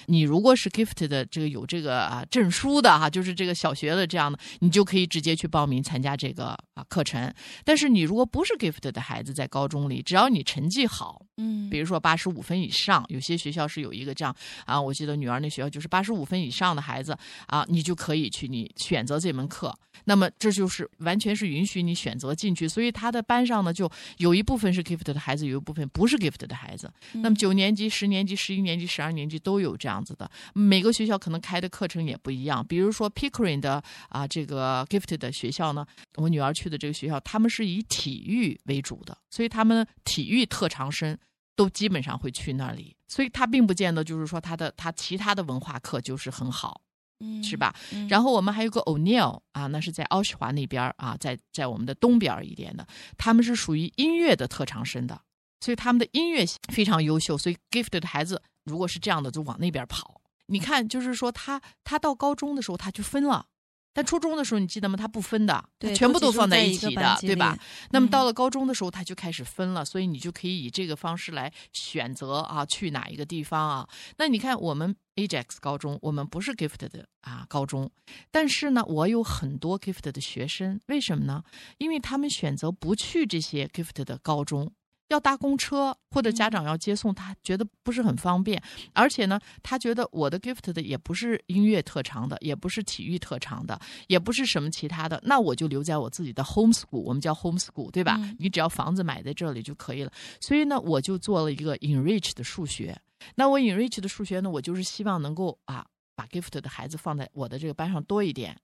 [0.06, 7.34] 你如果是 gift 的这个有这个啊证书的哈，就是这个小学的这样的，你就可以直接去报名参加这个啊课程。
[7.64, 17.18] 但是你如果不是 gift 的孩子，在高中里，只要你成绩好，嗯，比如说八十五分以上，有些学校是有一个这样啊，我记得女儿那学校就是八十五分以上的孩子
[17.48, 19.74] 啊，你就可以去你选择这门课。
[20.06, 26.92] 那么这就是完全是允许你选择进去，所以他的班上呢就有一部分是 gift 的孩子，有一部分不是 gift 的孩子。
[27.14, 30.30] 那么九年级、十年级、十一年级、十二年级都有这样子的。
[30.54, 32.66] 每个学校可能开的课程也不一样。
[32.66, 41.16] 比如说 Pickering 的啊这个 gift 的学校呢，我女儿去的这个学校，他们是以体育为主的，所以他们体育特长生
[41.56, 42.96] 都基本上会去那里。
[43.08, 46.82] 所以他并不见得就是说他的他其他的文化课就是很好。
[47.24, 47.72] 嗯是吧？
[48.10, 55.22] 然后我们还有个 O'Neill 啊，那是在奥什华那边啊，在在我们的东边一点的，他们是属于音乐的特长生的，
[55.60, 56.44] 所以他们的音乐
[56.74, 60.20] 非常优秀，所以 gifted 的孩子如果是这样的，就往那边跑。
[60.48, 63.46] 你看，就是说他他到高中的时候他就分了。
[63.94, 64.96] 但初中的时候，你记得吗？
[64.96, 65.64] 他不分的，
[65.96, 67.58] 全部都放在一起的，对吧？
[67.90, 73.90] 那么到了高中的时候，他就开始分了，所以你就可以以这个方式来选择啊，去哪一个地方啊？
[74.18, 77.92] 那你看，我们 Ajax 高中，我们不是 Gifted 的啊高中，
[78.32, 81.44] 但是呢，我有很多 Gifted 的学生，为什么呢？
[81.78, 84.72] 因为他们选择不去这些 Gifted 的高中。
[85.12, 88.62] 要搭公车或者家长要接送，他觉得不是很方便，
[88.94, 98.18] 而且呢，他觉得我的 gift 的也不是音乐特长的，也不是体育特长的，也不是什么其他的，那我就留在我自己的 home school，我们叫 home school，对吧？
[98.40, 100.12] 你只要房子买在这里就可以了。
[100.40, 102.98] 所以呢，我就做了一个 enrich 的数学。
[103.36, 105.86] 那我 enrich 的数学呢，我就是希望能够啊，
[106.16, 108.58] 把 gift 的孩子放在我的这个班上多一点。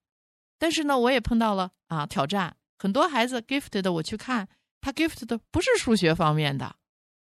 [0.58, 4.48] 但是呢，我也碰到了啊挑战，很多孩子 gift 的我去看。
[4.82, 6.76] 他 gift 的不是数学方面的，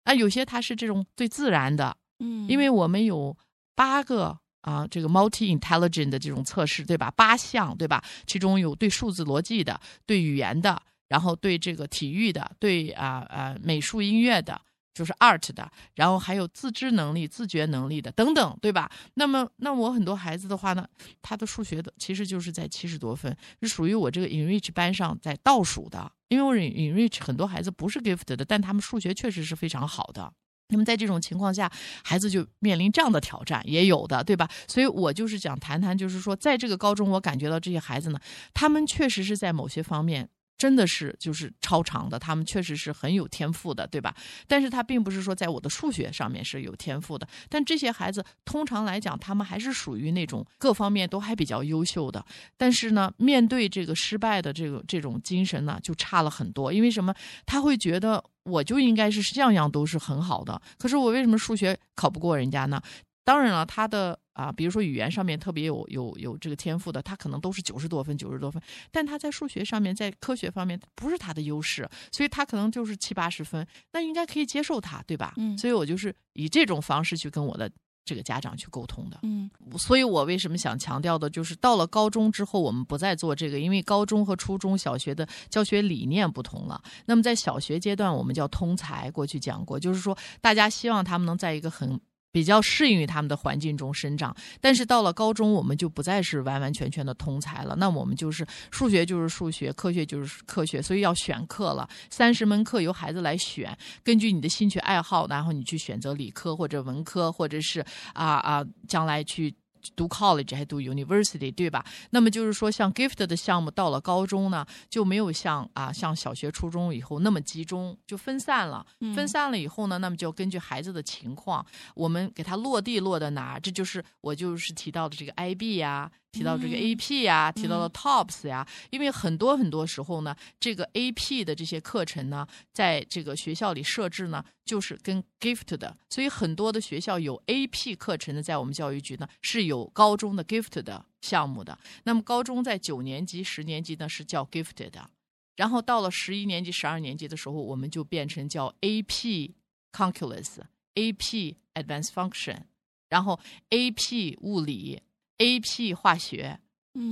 [0.04, 3.36] 啊，有些他是这种最自然的，嗯，因为我们有
[3.74, 7.10] 八个啊，这个 multi intelligent 的这种测试，对吧？
[7.10, 8.02] 八项，对吧？
[8.26, 14.60] 其中有对数字逻辑的，对语言的，然后对这个体育的，对啊啊美术音乐的。
[14.94, 18.90] 就是 art 的，然后还有自知能力、自觉能力的等等，对吧？
[19.14, 20.86] 那么，那我很多孩子的话呢，
[21.20, 26.10] 他的数学的其实就是在七十多分，是属于我这个 enrich 班上在倒数的。
[26.28, 30.32] 因为我 enrich 很多孩子不是 gift 的，但他们数学确实是非常好的。
[30.68, 31.70] 那么在这种情况下，
[32.02, 34.48] 孩子就面临这样的挑战，也有的，对吧？
[34.66, 38.18] 所以我就是想谈谈，就是说，在这个高中，我感觉到这些孩子呢，
[38.54, 40.28] 他们确实是在某些方面。
[40.56, 44.14] 真的是就是超常的，他们确实是很有天赋的，对吧？
[44.46, 47.26] 但是他并不是说在我的数学上面是有天赋的。
[47.48, 52.24] 但这些孩子通常来讲，他们还是属于那种各方面都还比较优秀的。
[52.56, 56.72] 但是呢，面对这个失败的这个这种精神呢，就差了很多。
[56.72, 57.14] 因为什么？
[57.44, 62.80] 他会觉得我就应该是样样都是很好的，可是我为什么数学考不过人家呢？
[63.24, 68.60] 当然了，他的啊，比如说语言上面特别有有有这个天赋的，他可能都是九十多分、九十多分，
[68.90, 75.32] 但他在数学上面、在科学方面不是他的优势，所以他可能就是七八十分，那应该可以接受他，对吧？
[75.36, 77.70] 嗯，所以我就是以这种方式去跟我的
[78.04, 79.20] 这个家长去沟通的。
[79.22, 86.82] 嗯，所以我为什么想强调的，就是到了高中之后，我们不再做这个，因为高中和初中小学的教学理念不同了。
[87.06, 92.00] 那么在小学阶段，我们叫通才，过去讲过，就是说大家希望他们能在一个很。
[92.34, 97.76] 比较适应于他们的环境中生长，但是到了高中，我们就不再是完完全全的通才了。
[97.76, 101.88] 那我们就是数学就是数学，科学就是科学，所以要选课了。
[102.10, 107.78] 三十门课由孩子来选，根据你的兴趣爱好，然后你去选择理科或者文科，或者是
[108.14, 109.54] 啊啊，将来去。
[109.94, 111.84] 读 college 还读 university 对吧？
[112.10, 118.86] 那么就是说，像 gift 的项目到了高中呢，就没有像啊像小学、初中以后那么集中，就分散了。
[119.14, 121.64] 分散了以后呢，那么就根据孩子的情况，
[121.94, 123.60] 我们给他落地落到哪儿？
[123.60, 126.10] 这就是我就是提到的这个 IB 呀。
[126.34, 141.78] 提到这个 AP 呀，提到了 TOPS 呀，因为很多很多时候呢，这个 AP 的这些课程呢，在这个学校里设置呢，就是跟 gift 的，所以很多的学校有 AP 课程的，在我们教育局呢是有高中的 gift 的项目的。
[142.02, 145.08] 那么高中在九年级、十年级呢是叫 gift 的，
[145.54, 149.52] 然后到了十一年级、十二年级的时候，我们就变成叫 AP
[149.92, 150.56] calculus、
[150.96, 152.62] AP advanced function，
[153.08, 153.38] 然后
[153.70, 155.00] AP 物理。
[155.38, 155.92] A.P.
[155.94, 156.58] 化学，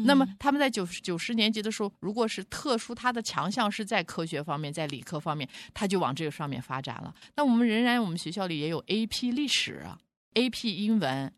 [0.04, 7.12] 那么他们在九九十年级的时候，如果是特殊，他的强项是在科学方面，在理科方面，他就往这个上面发展了。
[7.34, 9.32] 那我们仍然，我们学校里也有 A.P.
[9.32, 9.84] 历史、
[10.34, 10.76] A.P.
[10.76, 11.32] 英文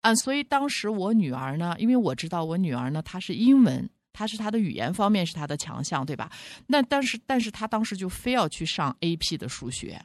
[0.00, 0.14] 啊。
[0.14, 6.32] 所以当时我女儿呢，因为我知道我女儿呢，她是英文，她是她的语言方面是她的强项，对吧？
[6.68, 9.36] 那但是，但是她当时就非要去上 A.P.
[9.36, 10.00] 的数学。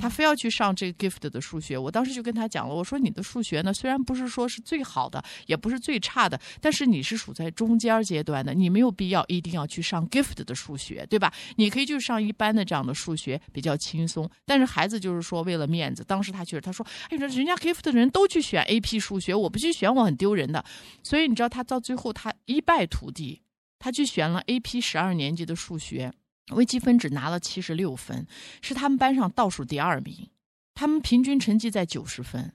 [0.00, 11.32] 他非要去上这个 gift 的数学，我当时就跟他讲了，我说你的数学呢，虽然不是说是最好的，也不是最差的，但是你是处在中间阶段的，你没有必要一定要去上 gift 的数学，对吧？
[11.56, 14.28] 你可以就上一般的这样的数学，比较轻松。
[14.46, 20.64] 但是孩子就是说为了面子，当时他觉得他说，哎，说人家 gift 的人都去选 AP 数学，我不去选我很丢人的。
[21.02, 23.42] 所以你知道他到最后他一败涂地，
[23.78, 26.12] 他去选了 AP 十二年级的数学。
[26.52, 28.26] 微积分只拿了七十六分，
[28.62, 30.28] 是他们班上倒数第二名。
[30.74, 32.52] 他们平均成绩在九十分，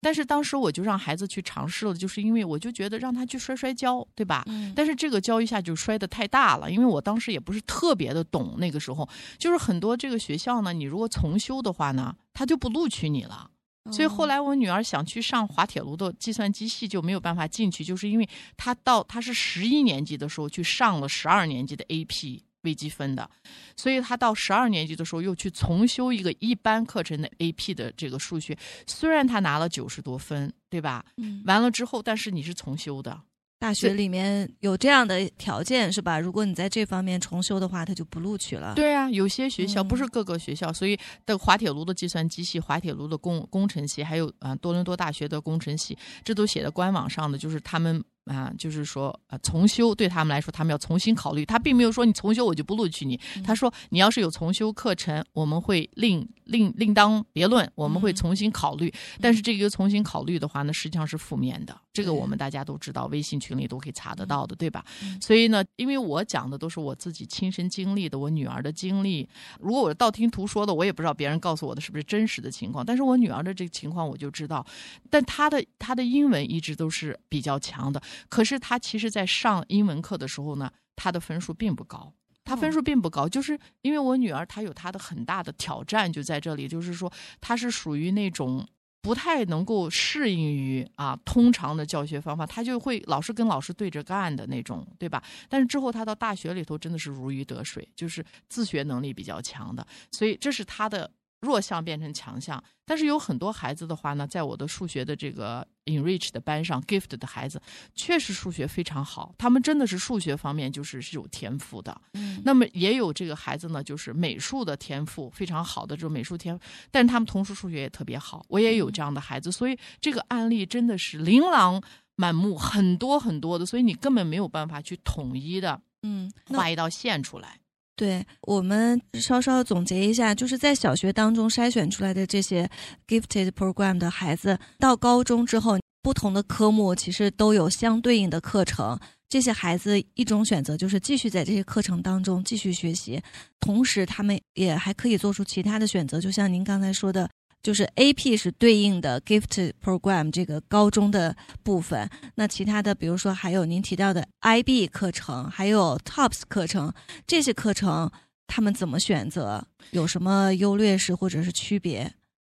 [0.00, 4.44] 但是当时我就让孩子去尝试了，就是因为我就觉得让他去摔摔跤，对吧？
[4.46, 4.72] 嗯。
[4.76, 8.54] 但是这个跤一下就摔得太大了，因为我当时也不是特别的懂。
[8.58, 13.50] 那个时候，就是很多这个学校呢，你如果重修的话呢，他就不录取你了。
[13.92, 22.42] 所以后来我女儿想去上滑铁卢的计算机系，就没有办法进去，就是因为她到她是十一年级的时候去上了十二年级的 AP。
[22.62, 23.28] 微积分的，
[23.76, 31.04] 所以他到十二年级的时候又去重修一个一般课程的 AP 的这个数学，虽然他拿了九十多分，对吧？
[31.18, 33.22] 嗯，完了之后，但是你是重修的。
[33.58, 36.20] 大学里面有这样的条件是吧？
[36.20, 38.74] 如果你在这方面重修的话，他就不录取了。
[38.74, 48.04] 对啊，有些学校不是各个学校，所以的滑铁卢的计算机系、滑铁卢的工工程系，还有啊多伦多大学的工程系，这都写在官网上的，就是他们。
[48.26, 51.44] 啊，就是说，呃，重修对他们来说，他们要重新考虑。
[51.44, 53.18] 他并没有说你重修我就不录取你。
[53.44, 58.92] 他说你要是有重修课程，我们会另另另当别论，我们会重新考虑。
[59.20, 61.76] 但是这个重新考虑的话呢，实际上是负面的。
[61.96, 64.84] 这个我们大家都知道，微信群里都可以查得到的，对吧？
[65.18, 69.26] 所以呢，因为我讲的都是我自己亲身经历的，我女儿的经历。
[69.58, 72.84] 如果我道听途说的，我也不知道别人告诉我的是不是真实的情况。
[72.84, 74.66] 但是我女儿的这个情况我就知道，
[75.08, 78.02] 但她的她的英文一直都是比较强的。
[78.28, 82.12] 可是她其实，在上英文课的时候呢，她的分数并不高。
[82.44, 88.64] 她分数并不高，就是因为我女儿她有她的很大的挑战就在这里，就是说她是属于那种
[89.02, 95.22] 不太能够适应于啊通常的教学方法，他就会老是跟老师对着干的那种，对吧？
[95.48, 101.10] 但是之后他到大学里头真的是如鱼得水，就是自学能力比较强的，所以这是他的。
[101.40, 107.60] 弱项变成强项，但是有很多孩子的话呢，在我的数学的这个 enrich 的班上，gift 的孩子
[107.94, 112.00] 确实数学非常好，他们真的是数学方面就是是有天赋的。
[112.14, 118.44] 嗯，那么也有这个孩子呢，就是美术的天赋非常好的这种美术天赋，但是他们同时数学也特别好。
[118.48, 121.80] 我也有这样的孩子，所以这个案例真的是琳琅
[122.16, 127.60] 满目，很多很多的，所以你根本没有办法去统一的，嗯，画一道线出来。
[127.96, 132.68] 对我们稍稍总结一下，就是在小学当中筛选出来的这些
[133.08, 138.98] gifted program 的孩子，到高中之后，不同的科目其实都有相对应的课程。
[139.28, 143.20] 这些孩子一种选择就是继续在这些课程当中继续学习，
[143.58, 147.28] 同时他们也还可以做出其他的选择，就像您刚才说的。
[147.66, 156.94] 就是 AP 是对应的 Gift Program 这个高中的部分，那其他的比如说还有您提到的 IB 课程，还有 TOPS 课程，
[157.26, 158.08] 这些课程
[158.46, 159.66] 他们怎么选择？
[159.90, 162.12] 有什么优劣势或者是区别？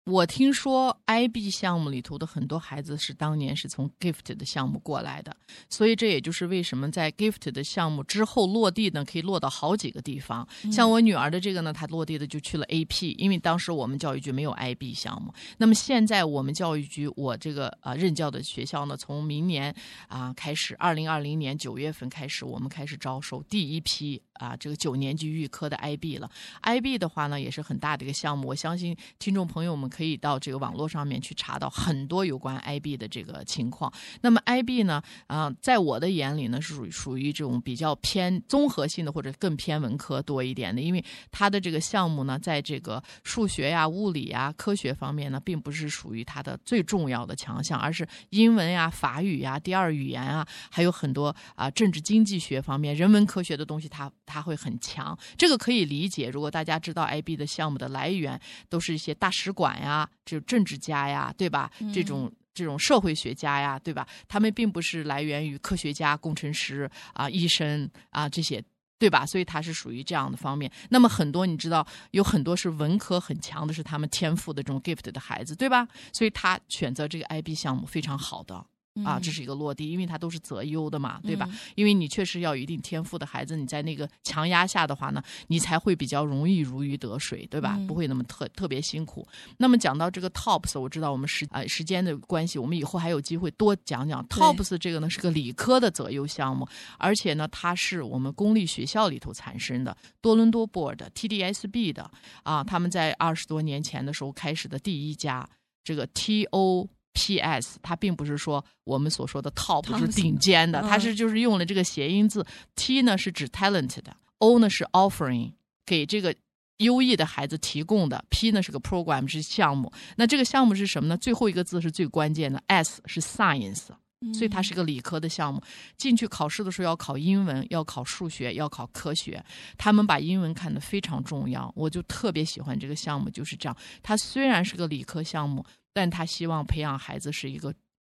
[0.09, 5.36] 我听说 IB 项目里头的很多孩子是当年是从 Gift 的项目过来的，
[5.68, 10.48] 所以这也就是为什么在 Gift 的项目之后落地呢，可以落到好几个地方。
[10.72, 15.30] 像我女儿的这个呢，她落地的就去了 AP，因为当时我们教育局没有 IB 项目。
[15.59, 19.74] 那么现在我们教育局，我这个呃任教的学校呢，从明年
[20.09, 26.30] 啊开始，二零二零年九月份开始，我们开始招收第一批啊这个九年级预科的 IB 了。
[26.62, 29.90] IB 的话呢，也是很大的一个项目，我相信听众朋友们。
[29.99, 33.92] 可以到这个网络上面去查到很多有关 IB 的这个情况。
[34.20, 55.18] 那么 IB 呢，啊、在我的眼里呢，是属于属于这种比较偏综合性的或者更偏文科多一点的，因为它的这个项目呢，在这个数学呀、物理呀、科学方面呢，并不是属于它的最重要的强项，而是英文呀、法语呀、第二语言啊，还有很多啊、政治经济学方面、人文科学的东西它，它会很强。
[55.36, 56.28] 这个可以理解。
[56.28, 58.38] 如果大家知道 IB 的项目的来源，
[58.68, 59.88] 都是一些大使馆呀、
[60.24, 61.70] 这政治家呀，对吧？
[61.95, 62.32] 这种。
[62.55, 64.05] 这种社会学家呀，对吧？
[64.26, 68.61] 他们并不是来源于科学家、工程师啊、医生啊这些，
[68.99, 69.24] 对吧？
[69.24, 70.68] 所以他是属于这样的方面。
[70.91, 75.86] 那么很多你知道，有很多是文科很强的，是他们天赋的这种 gift 的孩子，对吧？
[76.12, 78.66] 所以他选择这个 IB 项目非常好的。
[79.05, 81.49] 啊，这是一个落地，因为它都是择优的嘛，对吧？
[81.74, 87.76] 因为你确实要有一定天赋的孩子，你在那个强压下的话呢，你才会比较容易如鱼得水，对吧？
[87.78, 89.26] 嗯不会那么特特别辛苦。
[89.57, 96.68] 那么讲到这个 TOPS，我知道我们时啊、时间的关系，我们以后还有机会多讲讲 TOPS 这个呢是个理科的择优项目，
[96.99, 102.11] 而且呢它是我们公立学校里头产生的，多伦多 Board TDSB 的
[102.42, 105.49] 啊，他们在二十多年前的时候开始的第一家
[105.82, 106.88] 这个 TO。
[107.20, 107.80] P.S.
[107.82, 112.46] 它并不是说我们所说的 top 是顶尖的，嗯它是就是用了这个谐音字
[112.76, 115.50] ，T 呢是指 talent 的，O 呢是 offering
[115.84, 116.32] 给这个
[116.76, 119.92] 优异的孩子提供的，P 呢是个 program 是项目。
[120.14, 121.16] 那这个项目是什么呢？
[121.16, 123.88] 最后一个字是最关键的，S 是 science。
[124.34, 125.62] 所以它是个理科的项目。
[125.96, 129.40] 进去考试的时候要考英文，要考数学，要考科学。
[129.76, 133.76] 他们把英文看得非常重要，我就特别喜欢这个项目，就是这样。
[134.02, 135.64] 它虽然是个理科项目，
[135.99, 137.74] 但他希望培养孩子是一个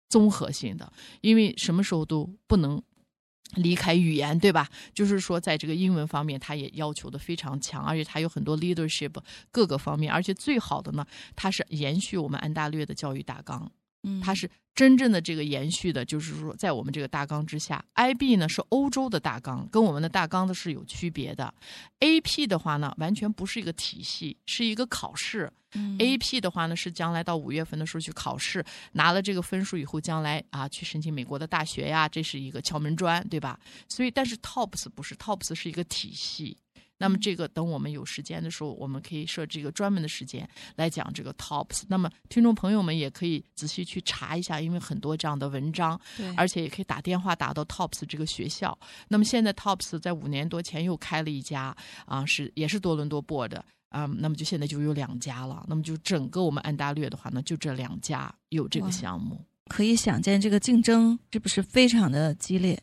[0.09, 2.81] 综合性的，因为什么时候都不能。
[3.57, 4.67] 离开语言，对吧？
[4.95, 9.13] 就是说，在这个英文方面，他也要求的非常强，而且他有很多 leadership
[9.51, 11.05] 各个方面，而且最好的呢，
[11.37, 13.71] 他是延续我们安大略的教育大纲。
[14.03, 21.53] 嗯它是真正的这个延续的，就是说在我们这个大纲之下，IB 呢是欧洲的大纲，跟我们的大纲的是有区别的。
[22.01, 25.53] AP 的话呢，完全不是一个体系，是一个考试。
[25.75, 33.59] 嗯 AP 的话呢，是将来到五月份的时候去考试，拿了这个分数以后，将来啊去申请美国的大学呀，这是一个敲门砖，对吧？
[33.89, 36.57] 所以，但是 TOPS 不是，TOPS 是一个体系。
[37.03, 41.83] 那么这个等我们有时间的时候，我们可以设置一个专门的时间来讲这个 TOPS。
[41.89, 48.79] 那么听众朋友们也可以仔细去查一下，因为很多这样的文章，对而且也可以打电话打到 TOPS 这个学校。
[49.09, 51.77] 那么现在 TOPS 在五年多前又开了一家
[52.07, 55.67] 啊，是也是多伦多 Board 啊、那么就现在就有两家了。
[55.69, 59.45] 那么就整个我们安大略的话呢，就这两家有这个项目。
[59.67, 62.81] 可以想见这个竞争是不是非常的激烈？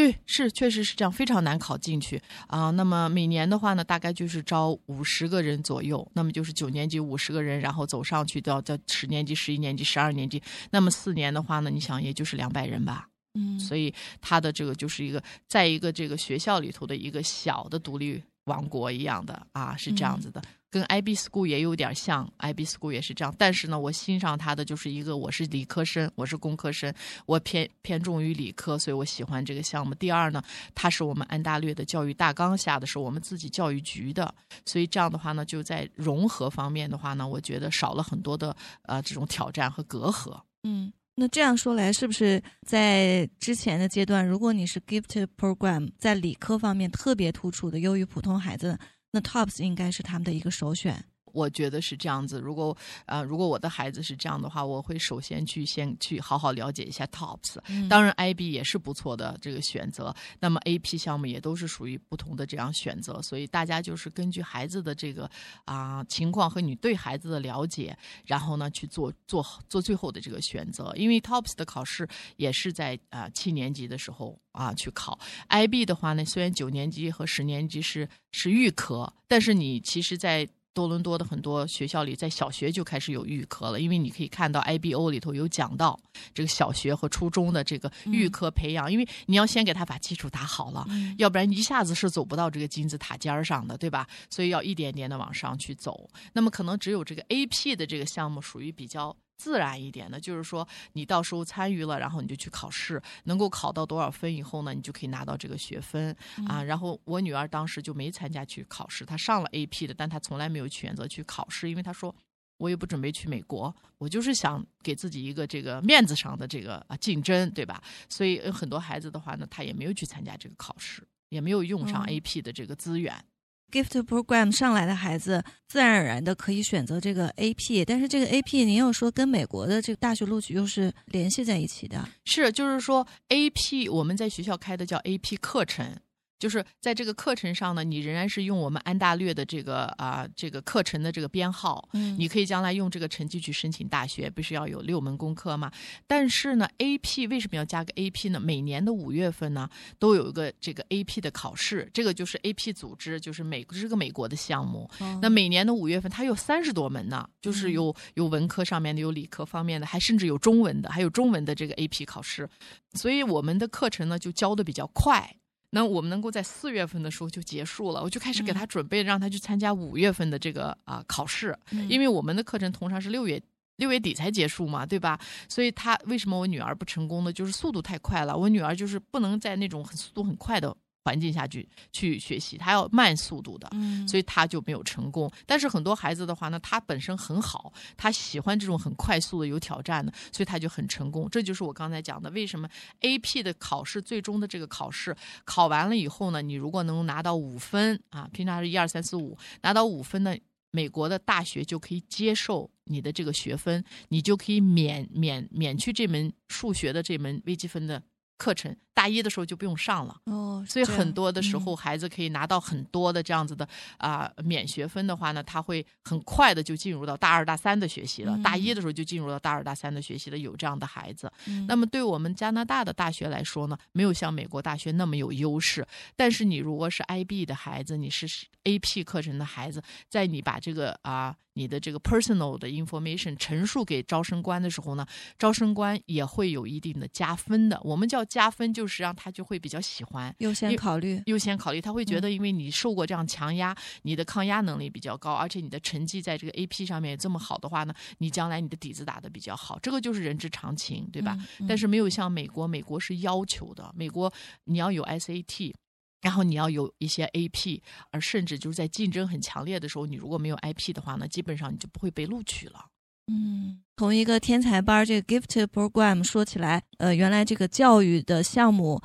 [0.00, 13.08] 对，是确实是这样，非常难考进去啊、那么每年的话呢，大概就是招五十个人左右，那么就是九年级五十个人，然后走上去到到十年级、十一年级、十二年级，那么四年的话呢，你想也就是两百人吧。
[13.34, 20.42] 嗯所以他的这个就是一个在一个这个学校里头的一个小的独立王国一样的啊，是这样子的。
[20.72, 26.94] 跟 IB School 也有点像，IB School 也是这样，但是呢，我欣赏他的就是一个我是理科生，我是工科生，
[27.26, 29.92] 我偏偏重于理科，所以我喜欢这个项目。
[29.96, 30.40] 第二呢，
[30.72, 34.32] 它是我们安大略的教育大纲下的，是我们自己教育局的，
[34.64, 40.40] 所以这样的话呢，就在融合方面的话呢，我觉得少了很多的呃这种挑战和隔阂。
[40.62, 48.78] 嗯，那这样说来，是不是在之前的阶段，如果你是 gifted program 在理科方面特别突出的，优于普通孩子，
[49.10, 51.04] 那 TOPS 应该是他们的一个首选。
[51.32, 52.40] 我觉得是这样子。
[52.40, 52.76] 如果
[53.06, 57.58] 呃，如果我的孩子是这样的话，我会首先去先去好好了解一下 TOPS。
[57.68, 60.14] 嗯当然，IB 也是不错的这个选择。
[60.38, 65.30] 那么 AP 项目也都是属于不同的这样选择，所以大家就是根据孩子的这个
[65.64, 70.92] 啊、情况和你对孩子的了解，然后呢去做做做最后的这个选择。
[70.96, 75.18] 因为 TOPS 的考试也是在啊、七年级的时候啊去考
[75.48, 85.98] ，IB 的话呢，虽然九年级和十年级是是预科，但是你其实在多伦多的很多学校里，在小学就开始有预科了，因为你可以看到 IBO 里头有讲到
[86.32, 94.06] 这个小学和初中的这个预科培养，因为你要先给他把基础打好了，嗯要不然一下子是走不到这个金字塔尖儿上的，对吧？
[94.30, 96.08] 所以要一点点的往上去走。
[96.32, 99.16] 那么可能只有这个 AP 的这个项目属于比较。
[99.40, 106.14] 自然一点的，就是说你到时候参与了，然后你就去考试，能够考到多少分以后呢，你就可以拿到这个学分、
[106.46, 106.62] 啊。
[106.62, 112.14] 然后我女儿当时就没参加去考试，她上了 AP 的，但她从来没有选择去考试，因为她说
[112.58, 117.82] 我也不准备去美国，我就是想给自己一个这个面子上的这个啊竞争，对吧？
[118.10, 123.24] 所以有很多孩子的话呢，他也没有去参加这个考试，也没有用上哦 AP 的这个资源。
[123.70, 132.08] Gift Program 上来的孩子，自然而然的可以选择这个 AP，但是这个 AP 您又说跟美国的这个大学录取又是联系在一起的。
[132.24, 135.96] 是，就是说 AP 我们在学校开的叫 AP 课程。
[136.40, 145.70] 就是在这个课程上呢，你仍然是用我们安大略的这个啊这个课程的这个编号，嗯你可以将来用这个成绩去申请大学，必须要有六门功课嘛？
[146.06, 148.40] 但是呢，AP 为什么要加个 AP 呢？
[148.40, 149.68] 每年的五月份呢，
[149.98, 154.90] 都有一个这个 AP 的考试，这个就是 AP 组织，就是美这是个美国的项目。
[155.20, 162.48] 那每年的五月份，它有三十多门呢，就是有有文科上面的，有理科方面的，还甚至有中文的，还有中文的这个 AP 考试。
[162.94, 165.36] 所以我们的课程呢就教的比较快。
[165.70, 171.56] 那我们能够在四月份的时候就结束了，我就开始给他准备，让他去参加五月份的这个啊、考试，
[171.88, 173.40] 因为我们的课程通常是六月
[173.76, 175.18] 六月底才结束嘛，对吧？
[175.48, 177.32] 所以他为什么我女儿不成功呢？
[177.32, 183.68] 就是速度太快了，我女儿就是不能在那种很速度很快的环境下去去学习，他要慢速度的。
[183.72, 185.30] 嗯所以他就没有成功。
[185.46, 191.28] 但是很多孩子的话呢，他本身很好，他喜欢这种很快速的、有挑战的，所以他就很成功。
[191.30, 192.68] 这就是我刚才讲的，为什么
[193.00, 200.36] AP 的考试最终的这个考试考完了以后呢，你如果能拿到五分啊，平常是一二三四五，拿到五分呢。
[200.72, 208.00] 美国的大学就可以接受你的这个学分，你就可以免免免去这门数学的这门微积分的
[208.38, 210.20] 课程，大一的时候就不用上了。
[210.24, 213.66] 哦，所以很多的时嗯候，孩子可以拿到很多的这样子的
[213.98, 218.38] 啊、免学分的话呢，他会很快的就进入到大二、大三的学习了。
[218.42, 221.32] 大一的时候就进入到大二、大三的学习了，有这样的孩子。
[221.46, 225.86] 嗯那么对我们加拿大的大学来说呢，没有像美国大学那么有优势。
[226.16, 228.26] 但是你如果是 IB 的孩子，你是
[228.64, 235.06] AP 课程的孩子，在你把这个啊、你的这个 personal 的 information 陈述给招生官的时候呢，
[235.38, 237.80] 招生官也会有一定的加分的。
[237.82, 240.34] 我们叫加分，就是让他就会比较喜欢。
[240.38, 241.22] 优先考虑。
[241.26, 251.36] 优先考虑，他会觉得，因为你受过这样强压，你的抗压能力比较高，而且你的成绩在这个 AP 上面也这么好的话呢，你将来你的底子打得比较好，这个就是人之常情，对吧？
[251.60, 254.32] 嗯但是没有像美国，美国是要求的，美国
[254.64, 255.74] 你要有 SAT。
[256.22, 257.80] 然后你要有一些 AP，
[258.10, 262.84] 而甚至就是在竞争很强烈的时候，你如果没有 IP 的话呢，基本上你就不会被录取了。
[263.30, 269.00] 嗯，从一个天才班这个 gifted Program 说起来，呃，原来这个教育的项目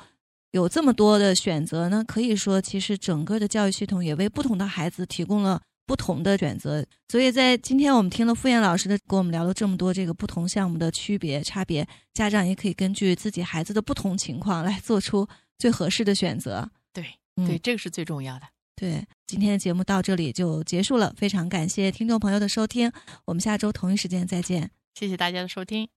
[0.50, 6.84] 有这么多的选择呢，可以说其实整个的教育系统也为不同的孩子提供了不同的选择。
[7.08, 16.68] 所以在今天我们听了傅燕老师的跟我们聊了这么多这个不同项目的区别差别，家长也可以根据自己孩子的不同情况来做出最合适的选择。
[16.92, 17.04] 对，
[17.36, 18.46] 嗯对，这个是最重要的。
[18.76, 22.92] 对，今天的节目到这里就结束了，非常感谢听众朋友的收听，
[23.24, 24.70] 我们下周同一时间再见。
[24.94, 25.88] 谢谢大家的收听。